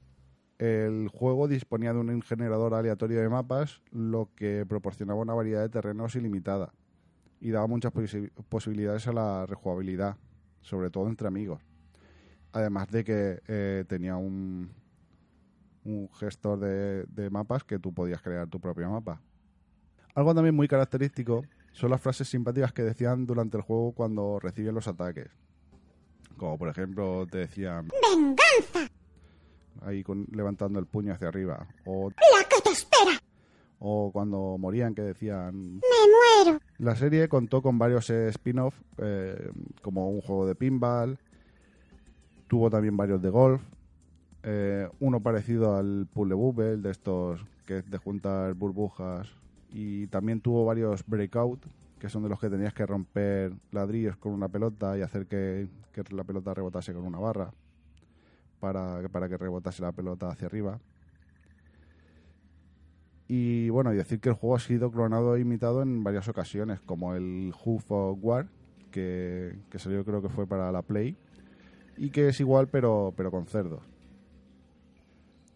El 0.57 1.07
juego 1.07 1.47
disponía 1.47 1.93
de 1.93 1.99
un 1.99 2.21
generador 2.21 2.73
aleatorio 2.73 3.21
de 3.21 3.29
mapas, 3.29 3.81
lo 3.91 4.29
que 4.35 4.65
proporcionaba 4.67 5.21
una 5.21 5.33
variedad 5.33 5.61
de 5.61 5.69
terrenos 5.69 6.15
ilimitada 6.15 6.73
y 7.39 7.51
daba 7.51 7.67
muchas 7.67 7.93
posi- 7.93 8.31
posibilidades 8.49 9.07
a 9.07 9.13
la 9.13 9.45
rejugabilidad, 9.45 10.17
sobre 10.61 10.89
todo 10.89 11.07
entre 11.07 11.29
amigos. 11.29 11.61
Además 12.51 12.89
de 12.89 13.03
que 13.05 13.41
eh, 13.47 13.85
tenía 13.87 14.17
un, 14.17 14.71
un 15.85 16.09
gestor 16.13 16.59
de, 16.59 17.05
de 17.05 17.29
mapas 17.29 17.63
que 17.63 17.79
tú 17.79 17.93
podías 17.93 18.21
crear 18.21 18.47
tu 18.47 18.59
propio 18.59 18.89
mapa. 18.89 19.21
Algo 20.15 20.33
también 20.35 20.55
muy 20.55 20.67
característico 20.67 21.43
son 21.71 21.91
las 21.91 22.01
frases 22.01 22.27
simpáticas 22.27 22.73
que 22.73 22.83
decían 22.83 23.25
durante 23.25 23.57
el 23.57 23.63
juego 23.63 23.91
cuando 23.93 24.39
reciben 24.39 24.75
los 24.75 24.87
ataques. 24.87 25.29
Como 26.37 26.57
por 26.57 26.69
ejemplo 26.69 27.25
te 27.27 27.39
decían 27.39 27.87
¡Venganza! 28.15 28.91
ahí 29.81 30.03
con- 30.03 30.27
levantando 30.31 30.79
el 30.79 30.85
puño 30.85 31.13
hacia 31.13 31.27
arriba. 31.29 31.67
O, 31.85 32.09
¡La 32.09 32.43
que 32.49 32.61
te 32.61 32.69
espera! 32.71 33.19
o 33.81 34.11
cuando 34.11 34.57
morían 34.57 34.93
que 34.93 35.01
decían... 35.03 35.75
¡Me 35.75 36.43
muero! 36.43 36.59
La 36.79 36.97
serie 36.97 37.29
contó 37.29 37.61
con 37.61 37.77
varios 37.79 38.09
eh, 38.09 38.27
spin-off, 38.27 38.75
eh, 38.97 39.51
como 39.81 40.09
un 40.09 40.19
juego 40.19 40.45
de 40.45 40.55
pinball, 40.55 41.17
tuvo 42.49 42.69
también 42.69 42.97
varios 42.97 43.21
de 43.21 43.29
golf, 43.29 43.61
eh, 44.43 44.89
uno 44.99 45.19
parecido 45.21 45.75
al 45.75 46.07
Puzzle 46.11 46.35
Bubble, 46.35 46.77
de 46.77 46.91
estos 46.91 47.41
que 47.65 47.79
es 47.79 47.89
de 47.89 47.97
juntar 47.97 48.53
burbujas, 48.53 49.27
y 49.69 50.07
también 50.07 50.41
tuvo 50.41 50.65
varios 50.65 51.05
breakout, 51.05 51.65
que 51.99 52.09
son 52.09 52.23
de 52.23 52.29
los 52.29 52.39
que 52.39 52.49
tenías 52.49 52.73
que 52.73 52.85
romper 52.85 53.53
ladrillos 53.71 54.15
con 54.17 54.31
una 54.31 54.47
pelota 54.47 54.97
y 54.97 55.01
hacer 55.01 55.27
que, 55.27 55.67
la 56.11 56.23
pelota 56.23 56.53
rebotase 56.53 56.93
con 56.93 57.03
una 57.03 57.19
barra, 57.19 57.51
para, 58.59 59.07
para 59.09 59.27
que 59.27 59.37
rebotase 59.37 59.81
la 59.81 59.91
pelota 59.91 60.29
hacia 60.29 60.47
arriba. 60.47 60.79
Y 63.27 63.69
bueno, 63.69 63.93
y 63.93 63.97
decir 63.97 64.19
que 64.19 64.29
el 64.29 64.35
juego 64.35 64.55
ha 64.55 64.59
sido 64.59 64.91
clonado 64.91 65.35
e 65.35 65.41
imitado 65.41 65.83
en 65.83 66.03
varias 66.03 66.27
ocasiones, 66.29 66.79
como 66.79 67.13
el 67.13 67.53
Hoof 67.63 67.91
of 67.91 68.17
War, 68.21 68.47
que, 68.91 69.59
que 69.69 69.77
salió 69.77 70.03
creo 70.03 70.21
que 70.21 70.29
fue 70.29 70.47
para 70.47 70.71
la 70.71 70.81
Play, 70.81 71.17
y 71.97 72.09
que 72.09 72.29
es 72.29 72.39
igual 72.39 72.69
pero, 72.69 73.13
pero 73.15 73.29
con 73.29 73.45
cerdos. 73.45 73.83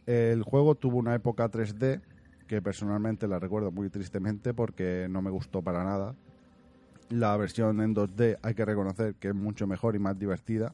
El 0.06 0.44
juego 0.44 0.76
tuvo 0.76 0.98
una 0.98 1.16
época 1.16 1.50
3D, 1.50 2.02
que 2.48 2.62
personalmente 2.62 3.28
la 3.28 3.39
recuerdo 3.39 3.72
muy 3.72 3.89
tristemente 3.89 4.54
porque 4.54 5.08
no 5.10 5.22
me 5.22 5.32
gustó 5.32 5.62
para 5.62 5.84
nada. 5.84 6.16
La 7.10 7.36
versión 7.38 7.82
en 7.82 7.96
2D 7.96 8.38
hay 8.42 8.54
que 8.54 8.66
reconocer 8.66 9.16
que 9.16 9.30
es 9.30 9.36
mucho 9.36 9.68
mejor 9.68 9.96
y 9.96 10.00
más 10.00 10.18
divertida. 10.18 10.74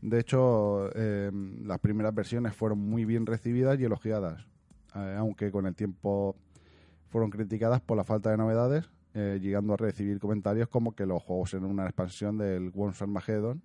De 0.00 0.20
hecho, 0.20 0.90
eh, 0.94 1.30
las 1.64 1.80
primeras 1.80 2.14
versiones 2.14 2.54
fueron 2.54 2.78
muy 2.78 3.04
bien 3.04 3.26
recibidas 3.26 3.80
y 3.80 3.84
elogiadas 3.84 4.46
eh, 4.94 5.16
aunque 5.18 5.50
con 5.50 5.66
el 5.66 5.74
tiempo 5.74 6.36
fueron 7.08 7.30
criticadas 7.30 7.80
por 7.80 7.96
la 7.96 8.04
falta 8.04 8.30
de 8.30 8.36
novedades, 8.36 8.90
eh, 9.14 9.38
llegando 9.40 9.74
a 9.74 9.76
recibir 9.76 10.18
comentarios 10.18 10.68
como 10.68 10.94
que 10.94 11.06
los 11.06 11.22
juegos 11.22 11.54
eran 11.54 11.66
una 11.66 11.84
expansión 11.84 12.38
del 12.38 12.70
Worms 12.70 13.00
Armageddon, 13.02 13.62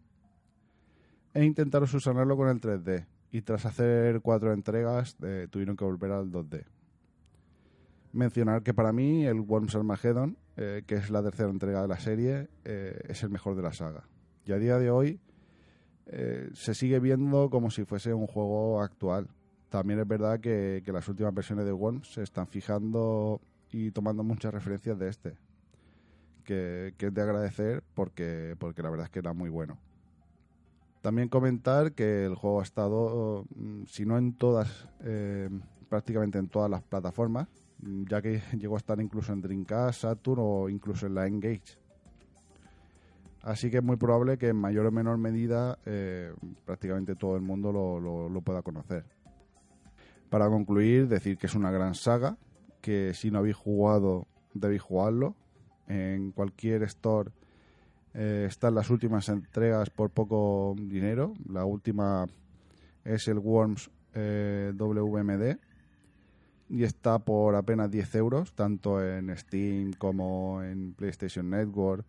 e 1.33 1.43
intentaron 1.43 1.87
subsanarlo 1.87 2.37
con 2.37 2.49
el 2.49 2.61
3D, 2.61 3.05
y 3.33 3.41
tras 3.41 3.65
hacer 3.65 4.21
cuatro 4.21 4.53
entregas 4.53 5.17
eh, 5.23 5.47
tuvieron 5.49 5.75
que 5.75 5.83
volver 5.83 6.11
al 6.11 6.31
2D. 6.31 6.65
Mencionar 8.11 8.61
que 8.61 8.75
para 8.75 8.93
mí 8.93 9.25
el 9.25 9.39
Worms 9.39 9.75
Armageddon, 9.75 10.37
eh, 10.55 10.83
que 10.85 10.95
es 10.95 11.09
la 11.09 11.23
tercera 11.23 11.49
entrega 11.49 11.81
de 11.81 11.87
la 11.87 11.99
serie, 11.99 12.47
eh, 12.63 13.01
es 13.09 13.23
el 13.23 13.31
mejor 13.31 13.55
de 13.55 13.63
la 13.63 13.73
saga. 13.73 14.07
Y 14.45 14.51
a 14.51 14.57
día 14.57 14.77
de 14.77 14.91
hoy 14.91 15.19
se 16.53 16.75
sigue 16.75 16.99
viendo 16.99 17.49
como 17.49 17.71
si 17.71 17.85
fuese 17.85 18.13
un 18.13 18.27
juego 18.27 18.83
actual, 18.83 19.29
también 19.69 19.99
es 19.99 20.07
verdad 20.07 20.39
que, 20.39 20.83
que 20.85 20.91
las 20.91 21.07
últimas 21.07 21.33
versiones 21.33 21.65
de 21.65 21.71
Worms 21.71 22.13
se 22.13 22.21
están 22.21 22.45
fijando 22.45 23.41
y 23.71 23.89
tomando 23.89 24.23
muchas 24.23 24.53
referencias 24.53 24.99
de 24.99 25.09
este. 25.09 25.37
Que, 26.43 26.93
que 26.97 27.07
es 27.07 27.13
de 27.13 27.21
agradecer 27.21 27.83
porque, 27.95 28.55
porque 28.59 28.83
la 28.83 28.91
verdad 28.91 29.05
es 29.05 29.11
que 29.11 29.19
era 29.19 29.33
muy 29.33 29.49
bueno. 29.49 29.79
También 31.03 31.27
comentar 31.27 31.91
que 31.91 32.23
el 32.23 32.35
juego 32.35 32.61
ha 32.61 32.63
estado, 32.63 33.45
mm, 33.53 33.83
si 33.87 34.05
no 34.05 34.17
en 34.17 34.37
todas, 34.37 34.87
eh, 35.01 35.49
prácticamente 35.89 36.39
en 36.39 36.47
todas 36.47 36.71
las 36.71 36.81
plataformas, 36.81 37.49
mm, 37.79 38.05
ya 38.09 38.21
que 38.21 38.39
llegó 38.57 38.75
a 38.75 38.77
estar 38.77 39.01
incluso 39.01 39.33
en 39.33 39.41
Dreamcast, 39.41 40.03
Saturn 40.03 40.39
o 40.41 40.69
incluso 40.69 41.05
en 41.05 41.15
la 41.15 41.27
Engage. 41.27 41.77
Así 43.41 43.69
que 43.69 43.79
es 43.79 43.83
muy 43.83 43.97
probable 43.97 44.37
que 44.37 44.47
en 44.47 44.55
mayor 44.55 44.85
o 44.85 44.91
menor 44.91 45.17
medida 45.17 45.77
eh, 45.85 46.33
prácticamente 46.63 47.17
todo 47.17 47.35
el 47.35 47.41
mundo 47.41 47.73
lo, 47.73 48.41
pueda 48.41 48.61
conocer. 48.61 49.03
Para 50.29 50.47
concluir, 50.47 51.09
decir 51.09 51.37
que 51.37 51.47
es 51.47 51.55
una 51.55 51.69
gran 51.69 51.95
saga, 51.95 52.37
que 52.79 53.13
si 53.13 53.29
no 53.29 53.39
habéis 53.39 53.57
jugado, 53.57 54.25
debéis 54.53 54.81
jugarlo. 54.81 55.35
En 55.85 56.31
cualquier 56.31 56.83
store 56.83 57.33
eh, 58.13 58.45
están 58.47 58.75
las 58.75 58.89
últimas 58.89 59.27
entregas 59.29 59.89
por 59.89 60.11
poco 60.11 60.75
dinero. 60.77 61.33
La 61.49 61.65
última 61.65 62.25
es 63.03 63.27
el 63.27 63.39
Worms 63.39 63.89
eh, 64.13 64.71
WMD 64.75 65.57
y 66.69 66.83
está 66.83 67.19
por 67.19 67.55
apenas 67.55 67.89
10 67.89 68.15
euros, 68.15 68.53
tanto 68.53 69.03
en 69.03 69.35
Steam 69.37 69.93
como 69.93 70.61
en 70.63 70.93
PlayStation 70.93 71.49
Network. 71.49 72.05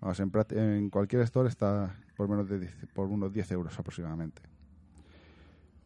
Vamos, 0.00 0.20
en, 0.20 0.90
cualquier 0.90 1.22
store 1.22 1.48
está 1.48 1.96
por, 2.16 2.28
menos 2.28 2.48
de 2.48 2.58
10 2.58 2.86
por 2.92 3.08
unos 3.08 3.32
10 3.32 3.52
euros 3.52 3.78
aproximadamente. 3.78 4.42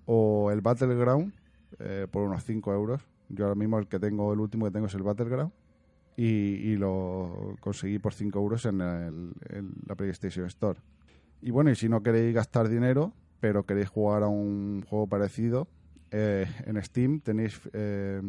O 0.07 0.50
el 0.50 0.61
Battleground, 0.62 1.33
eh, 1.78 2.07
por 2.11 2.22
unos 2.22 2.42
5 2.44 2.72
euros. 2.72 3.02
Yo 3.28 3.44
ahora 3.44 3.54
mismo 3.54 3.78
el 3.78 3.87
que 3.87 4.00
tengo, 4.00 4.33
el 4.33 4.40
último 4.40 4.64
que 4.64 4.72
tengo 4.72 4.87
es 4.87 4.94
el 4.94 5.02
Battleground. 5.02 5.52
Y, 6.20 6.74
lo 6.76 7.57
conseguí 7.61 8.00
por 8.00 8.12
5 8.12 8.38
euros 8.38 8.66
en 8.66 8.78
la 8.78 9.94
PlayStation 9.94 10.46
Store. 10.46 10.81
Y 11.40 11.52
bueno, 11.52 11.70
y 11.70 11.76
si 11.76 11.88
no 11.88 12.02
queréis 12.02 12.35
gastar 12.35 12.68
dinero, 12.68 13.12
pero 13.40 13.64
queréis 13.64 13.88
jugar 13.88 14.24
a 14.24 14.28
un 14.28 14.85
juego 14.88 15.07
parecido, 15.07 15.68
eh, 16.11 16.46
en 16.66 16.83
Steam 16.83 17.20
tenéis 17.20 17.61
eh, 17.72 18.22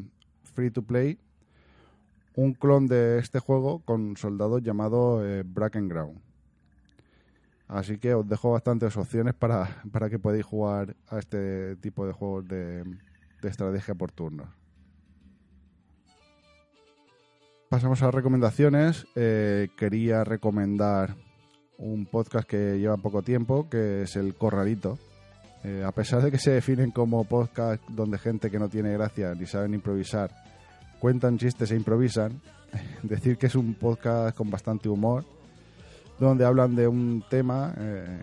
free 0.44 0.70
to 0.70 0.84
play 0.84 1.18
un 2.36 2.54
clon 2.54 2.88
de 2.88 3.18
este 3.20 3.40
juego 3.40 3.80
con 3.80 4.16
soldados 4.18 4.62
llamado 4.62 5.26
eh, 5.26 5.44
Bracken 5.44 5.90
Ground. 5.90 6.20
Así 7.68 7.98
que 7.98 8.14
os 8.14 8.28
dejo 8.28 8.52
bastantes 8.52 8.96
opciones 8.98 9.34
para, 9.34 9.82
para 9.92 10.10
que 10.10 10.20
podáis 10.20 10.46
jugar 10.46 10.96
a 11.08 11.20
este 11.20 11.76
tipo 11.78 12.06
de 12.06 12.14
juegos 12.14 12.48
de, 12.48 12.84
de 12.84 13.50
estrategia 13.50 13.96
por 13.96 14.12
turnos. 14.12 14.59
Pasamos 17.70 18.02
a 18.02 18.06
las 18.06 18.16
recomendaciones. 18.16 19.06
Eh, 19.16 19.68
quería 19.78 20.24
recomendar 20.24 21.16
un 21.78 22.08
podcast 22.08 22.50
que 22.50 22.80
lleva 22.80 22.98
poco 22.98 23.22
tiempo, 23.22 23.70
que 23.70 24.02
es 24.02 24.16
El 24.16 24.34
Corralito. 24.34 24.98
Eh, 25.64 25.84
a 25.86 25.92
pesar 25.92 26.24
de 26.24 26.32
que 26.32 26.40
se 26.40 26.52
definen 26.52 26.90
como 26.90 27.24
podcast 27.26 27.84
donde 27.90 28.18
gente 28.18 28.50
que 28.50 28.58
no 28.58 28.70
tiene 28.70 28.94
gracia 28.94 29.36
ni 29.36 29.46
saben 29.46 29.74
improvisar 29.74 30.32
cuentan 31.00 31.38
chistes 31.38 31.72
e 31.72 31.76
improvisan, 31.76 32.42
decir 33.04 33.38
que 33.38 33.48
es 33.48 33.56
un 33.56 33.76
podcast 33.76 34.36
con 34.36 34.50
bastante 34.50 34.90
humor, 34.90 35.26
donde 36.20 36.46
hablan 36.46 36.76
de 36.76 36.88
un 36.88 37.24
tema 37.30 37.74
eh, 37.78 38.20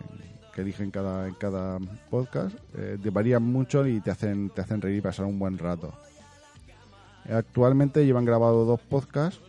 que 0.54 0.62
eligen 0.62 0.90
cada, 0.90 1.28
en 1.28 1.34
cada 1.34 1.78
podcast, 2.10 2.56
eh, 2.76 2.98
varían 3.12 3.42
mucho 3.42 3.86
y 3.86 4.00
te 4.00 4.10
hacen, 4.10 4.50
te 4.50 4.60
hacen 4.60 4.80
reír 4.80 4.98
y 4.98 5.00
pasar 5.02 5.26
un 5.26 5.38
buen 5.38 5.56
rato. 5.56 5.92
Actualmente 7.30 8.04
llevan 8.04 8.24
grabado 8.24 8.64
dos 8.64 8.80
podcasts, 8.80 9.40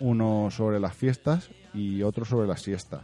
uno 0.00 0.48
sobre 0.50 0.78
las 0.80 0.94
fiestas 0.94 1.50
y 1.72 2.02
otro 2.02 2.24
sobre 2.24 2.46
la 2.46 2.56
siesta. 2.56 3.02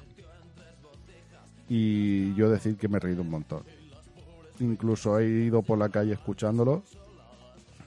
Y 1.69 2.35
yo 2.35 2.51
decir 2.51 2.77
que 2.77 2.89
me 2.89 2.99
he 2.99 3.01
reído 3.01 3.23
un 3.23 3.31
montón. 3.31 3.63
Incluso 4.61 5.19
he 5.19 5.29
ido 5.29 5.63
por 5.63 5.79
la 5.79 5.89
calle 5.89 6.13
escuchándolo 6.13 6.83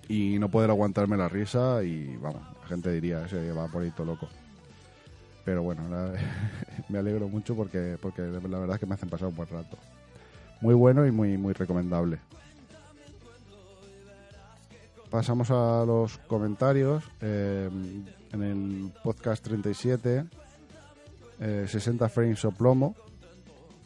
y 0.09 0.39
no 0.39 0.49
poder 0.49 0.69
aguantarme 0.69 1.15
la 1.15 1.29
risa 1.29 1.83
y 1.83 2.17
vamos, 2.17 2.41
la 2.61 2.67
gente 2.67 2.91
diría, 2.91 3.25
ese 3.25 3.51
va 3.51 3.67
por 3.67 3.83
ahí 3.83 3.91
todo 3.91 4.07
loco. 4.07 4.27
Pero 5.45 5.63
bueno, 5.63 5.83
me 6.89 6.97
alegro 6.97 7.29
mucho 7.29 7.55
porque, 7.55 7.97
porque 8.01 8.21
la 8.23 8.59
verdad 8.59 8.75
es 8.75 8.79
que 8.79 8.85
me 8.85 8.95
hacen 8.95 9.09
pasar 9.09 9.27
un 9.27 9.35
buen 9.35 9.47
rato. 9.47 9.77
Muy 10.59 10.73
bueno 10.73 11.05
y 11.05 11.11
muy, 11.11 11.37
muy 11.37 11.53
recomendable. 11.53 12.19
Pasamos 15.10 15.52
a 15.52 15.84
los 15.86 16.17
comentarios. 16.20 17.04
Eh, 17.22 17.70
en 18.32 18.43
el 18.43 18.91
podcast 19.04 19.43
37, 19.43 20.26
eh, 21.39 21.65
60 21.67 22.10
frames 22.10 22.43
o 22.46 22.52
plomo, 22.52 22.96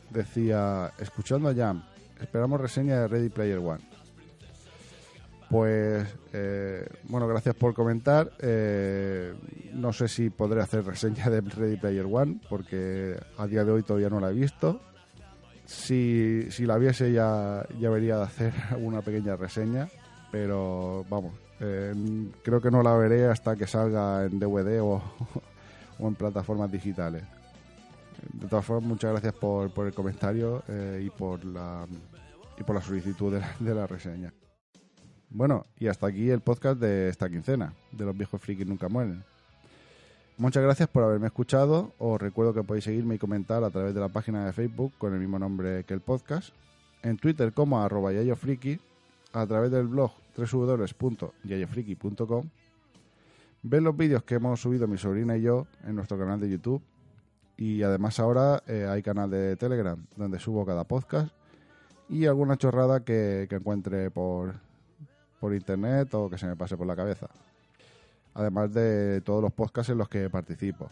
decía, 0.10 0.92
escuchando 1.00 1.50
a 1.50 1.56
Jam, 1.56 1.84
esperamos 2.20 2.60
reseña 2.60 3.02
de 3.02 3.08
Ready 3.08 3.30
Player 3.30 3.60
One. 3.60 3.82
Pues, 5.50 6.08
eh, 6.32 6.88
bueno, 7.10 7.28
gracias 7.28 7.56
por 7.56 7.74
comentar. 7.74 8.32
Eh, 8.40 9.34
no 9.74 9.92
sé 9.92 10.08
si 10.08 10.30
podré 10.30 10.62
hacer 10.62 10.86
reseña 10.86 11.30
de 11.30 11.42
Ready 11.42 11.76
Player 11.76 12.06
One, 12.10 12.40
porque 12.50 13.18
a 13.38 13.48
día 13.48 13.66
de 13.66 13.72
hoy 13.72 13.84
todavía 13.84 14.10
no 14.10 14.22
la 14.22 14.30
he 14.30 14.34
visto. 14.34 14.80
Si, 15.66 16.48
si 16.52 16.66
la 16.66 16.78
viese 16.78 17.12
ya, 17.12 17.66
ya 17.80 17.90
vería 17.90 18.18
de 18.18 18.24
hacer 18.24 18.54
una 18.80 19.02
pequeña 19.02 19.36
reseña, 19.36 19.90
pero 20.32 21.06
vamos, 21.10 21.34
eh, 21.60 21.94
creo 22.44 22.62
que 22.62 22.72
no 22.72 22.82
la 22.82 22.96
veré 22.96 23.26
hasta 23.26 23.56
que 23.56 23.68
salga 23.68 24.26
en 24.26 24.40
DVD 24.40 24.82
o, 24.82 25.02
o 26.00 26.08
en 26.08 26.16
plataformas 26.16 26.72
digitales. 26.72 27.24
De 28.34 28.48
todas 28.48 28.66
formas, 28.66 28.88
muchas 28.88 29.12
gracias 29.12 29.34
por, 29.34 29.72
por 29.72 29.88
el 29.88 29.94
comentario 29.94 30.64
eh, 30.68 31.04
y 31.06 31.10
por 31.10 31.44
la 31.44 31.86
y 32.58 32.64
por 32.64 32.76
la 32.76 32.82
solicitud 32.82 33.34
de 33.34 33.40
la, 33.40 33.56
de 33.60 33.76
la 33.76 33.88
reseña. 33.88 34.34
Bueno, 35.30 35.66
y 35.80 35.88
hasta 35.88 36.08
aquí 36.08 36.30
el 36.30 36.42
podcast 36.42 36.80
de 36.80 37.10
esta 37.10 37.30
quincena, 37.30 37.74
de 37.92 38.06
los 38.06 38.16
viejos 38.16 38.42
frikis 38.42 38.68
nunca 38.68 38.90
mueren. 38.90 39.24
Muchas 40.38 40.64
gracias 40.64 40.90
por 40.90 41.04
haberme 41.04 41.28
escuchado. 41.28 41.94
Os 41.98 42.20
recuerdo 42.20 42.54
que 42.54 42.64
podéis 42.64 42.86
seguirme 42.86 43.16
y 43.16 43.18
comentar 43.18 43.64
a 43.64 43.70
través 43.70 43.94
de 43.94 44.02
la 44.02 44.10
página 44.10 44.46
de 44.46 44.54
Facebook 44.54 44.94
con 44.98 45.14
el 45.14 45.20
mismo 45.20 45.40
nombre 45.40 45.84
que 45.86 45.94
el 45.94 46.02
podcast, 46.02 46.50
en 47.04 47.18
Twitter 47.18 47.54
como 47.54 47.82
arroba 47.82 48.12
yayofriki, 48.12 48.80
a 49.34 49.46
través 49.48 49.72
del 49.72 49.88
blog 49.88 50.12
www.yayofriki.com, 50.36 52.50
ver 53.64 53.82
los 53.82 53.96
vídeos 53.96 54.24
que 54.24 54.36
hemos 54.36 54.62
subido 54.62 54.88
mi 54.88 54.98
sobrina 54.98 55.38
y 55.38 55.44
yo 55.44 55.68
en 55.84 55.96
nuestro 55.96 56.18
canal 56.18 56.40
de 56.40 56.50
YouTube 56.50 56.82
y 57.58 57.84
además 57.84 58.20
ahora 58.20 58.64
eh, 58.68 58.88
hay 58.90 59.04
canal 59.04 59.30
de 59.30 59.56
Telegram 59.56 60.04
donde 60.16 60.40
subo 60.40 60.66
cada 60.66 60.84
podcast 60.84 61.32
y 62.10 62.26
alguna 62.26 62.58
chorrada 62.58 63.04
que, 63.04 63.46
que 63.50 63.56
encuentre 63.56 64.10
por, 64.10 64.56
por 65.40 65.54
internet 65.54 66.14
o 66.14 66.30
que 66.30 66.38
se 66.38 66.48
me 66.48 66.56
pase 66.56 66.76
por 66.76 66.88
la 66.88 66.96
cabeza. 66.96 67.30
Además 68.34 68.74
de 68.74 69.22
todos 69.22 69.42
los 69.42 69.52
podcasts 69.52 69.92
en 69.92 69.98
los 69.98 70.10
que 70.10 70.30
participo. 70.30 70.90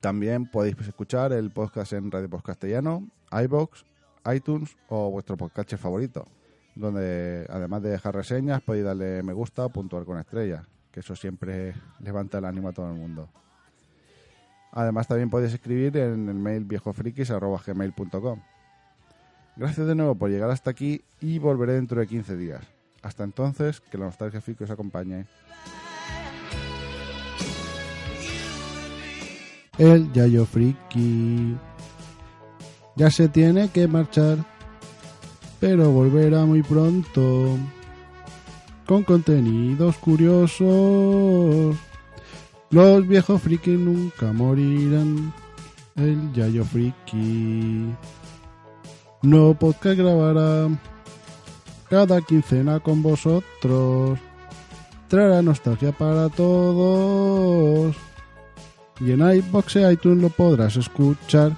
También 0.00 0.50
podéis 0.50 0.76
escuchar 0.80 1.32
el 1.32 1.50
podcast 1.50 1.92
en 1.92 2.10
Radio 2.10 2.28
Post 2.28 2.46
Castellano, 2.46 3.08
iBox, 3.30 3.84
iTunes 4.32 4.76
o 4.88 5.10
vuestro 5.10 5.36
podcast 5.36 5.74
favorito, 5.76 6.26
donde 6.74 7.46
además 7.50 7.82
de 7.82 7.90
dejar 7.90 8.14
reseñas 8.14 8.62
podéis 8.62 8.84
darle 8.84 9.22
me 9.22 9.32
gusta 9.32 9.66
o 9.66 9.68
puntuar 9.70 10.04
con 10.04 10.18
estrellas, 10.18 10.66
que 10.90 11.00
eso 11.00 11.14
siempre 11.14 11.74
levanta 12.00 12.38
el 12.38 12.44
ánimo 12.44 12.68
a 12.68 12.72
todo 12.72 12.88
el 12.90 12.98
mundo. 12.98 13.28
Además 14.72 15.06
también 15.06 15.28
podéis 15.28 15.52
escribir 15.52 15.96
en 15.98 16.28
el 16.28 16.34
mail 16.34 16.64
viejofrikis.gmail.com 16.64 18.40
Gracias 19.54 19.86
de 19.86 19.94
nuevo 19.94 20.14
por 20.14 20.30
llegar 20.30 20.50
hasta 20.50 20.70
aquí 20.70 21.02
y 21.20 21.38
volveré 21.38 21.74
dentro 21.74 22.00
de 22.00 22.06
15 22.06 22.36
días. 22.36 22.62
Hasta 23.02 23.24
entonces, 23.24 23.80
que 23.80 23.98
la 23.98 24.06
nostalgia 24.06 24.40
friki 24.40 24.64
os 24.64 24.70
acompañe. 24.70 25.26
El 29.76 30.12
Yayo 30.12 30.46
Friki. 30.46 31.56
Ya 32.94 33.10
se 33.10 33.28
tiene 33.28 33.68
que 33.70 33.88
marchar, 33.88 34.38
pero 35.62 35.92
volverá 35.92 36.44
muy 36.44 36.60
pronto. 36.60 37.56
Con 38.84 39.04
contenidos 39.04 39.96
curiosos. 39.98 41.76
Los 42.70 43.06
viejos 43.06 43.40
friki 43.40 43.70
nunca 43.70 44.32
morirán. 44.32 45.32
El 45.94 46.32
Yayo 46.32 46.64
Friki. 46.64 47.94
No 49.22 49.54
podcast 49.54 49.98
grabará 49.98 50.68
cada 51.88 52.20
quincena 52.22 52.80
con 52.80 53.00
vosotros. 53.00 54.18
Traerá 55.06 55.42
nostalgia 55.42 55.92
para 55.92 56.28
todos. 56.28 57.94
Y 58.98 59.12
en 59.12 59.20
iBox 59.20 59.76
e 59.76 59.92
iTunes 59.92 60.22
lo 60.22 60.28
podrás 60.28 60.74
escuchar. 60.74 61.56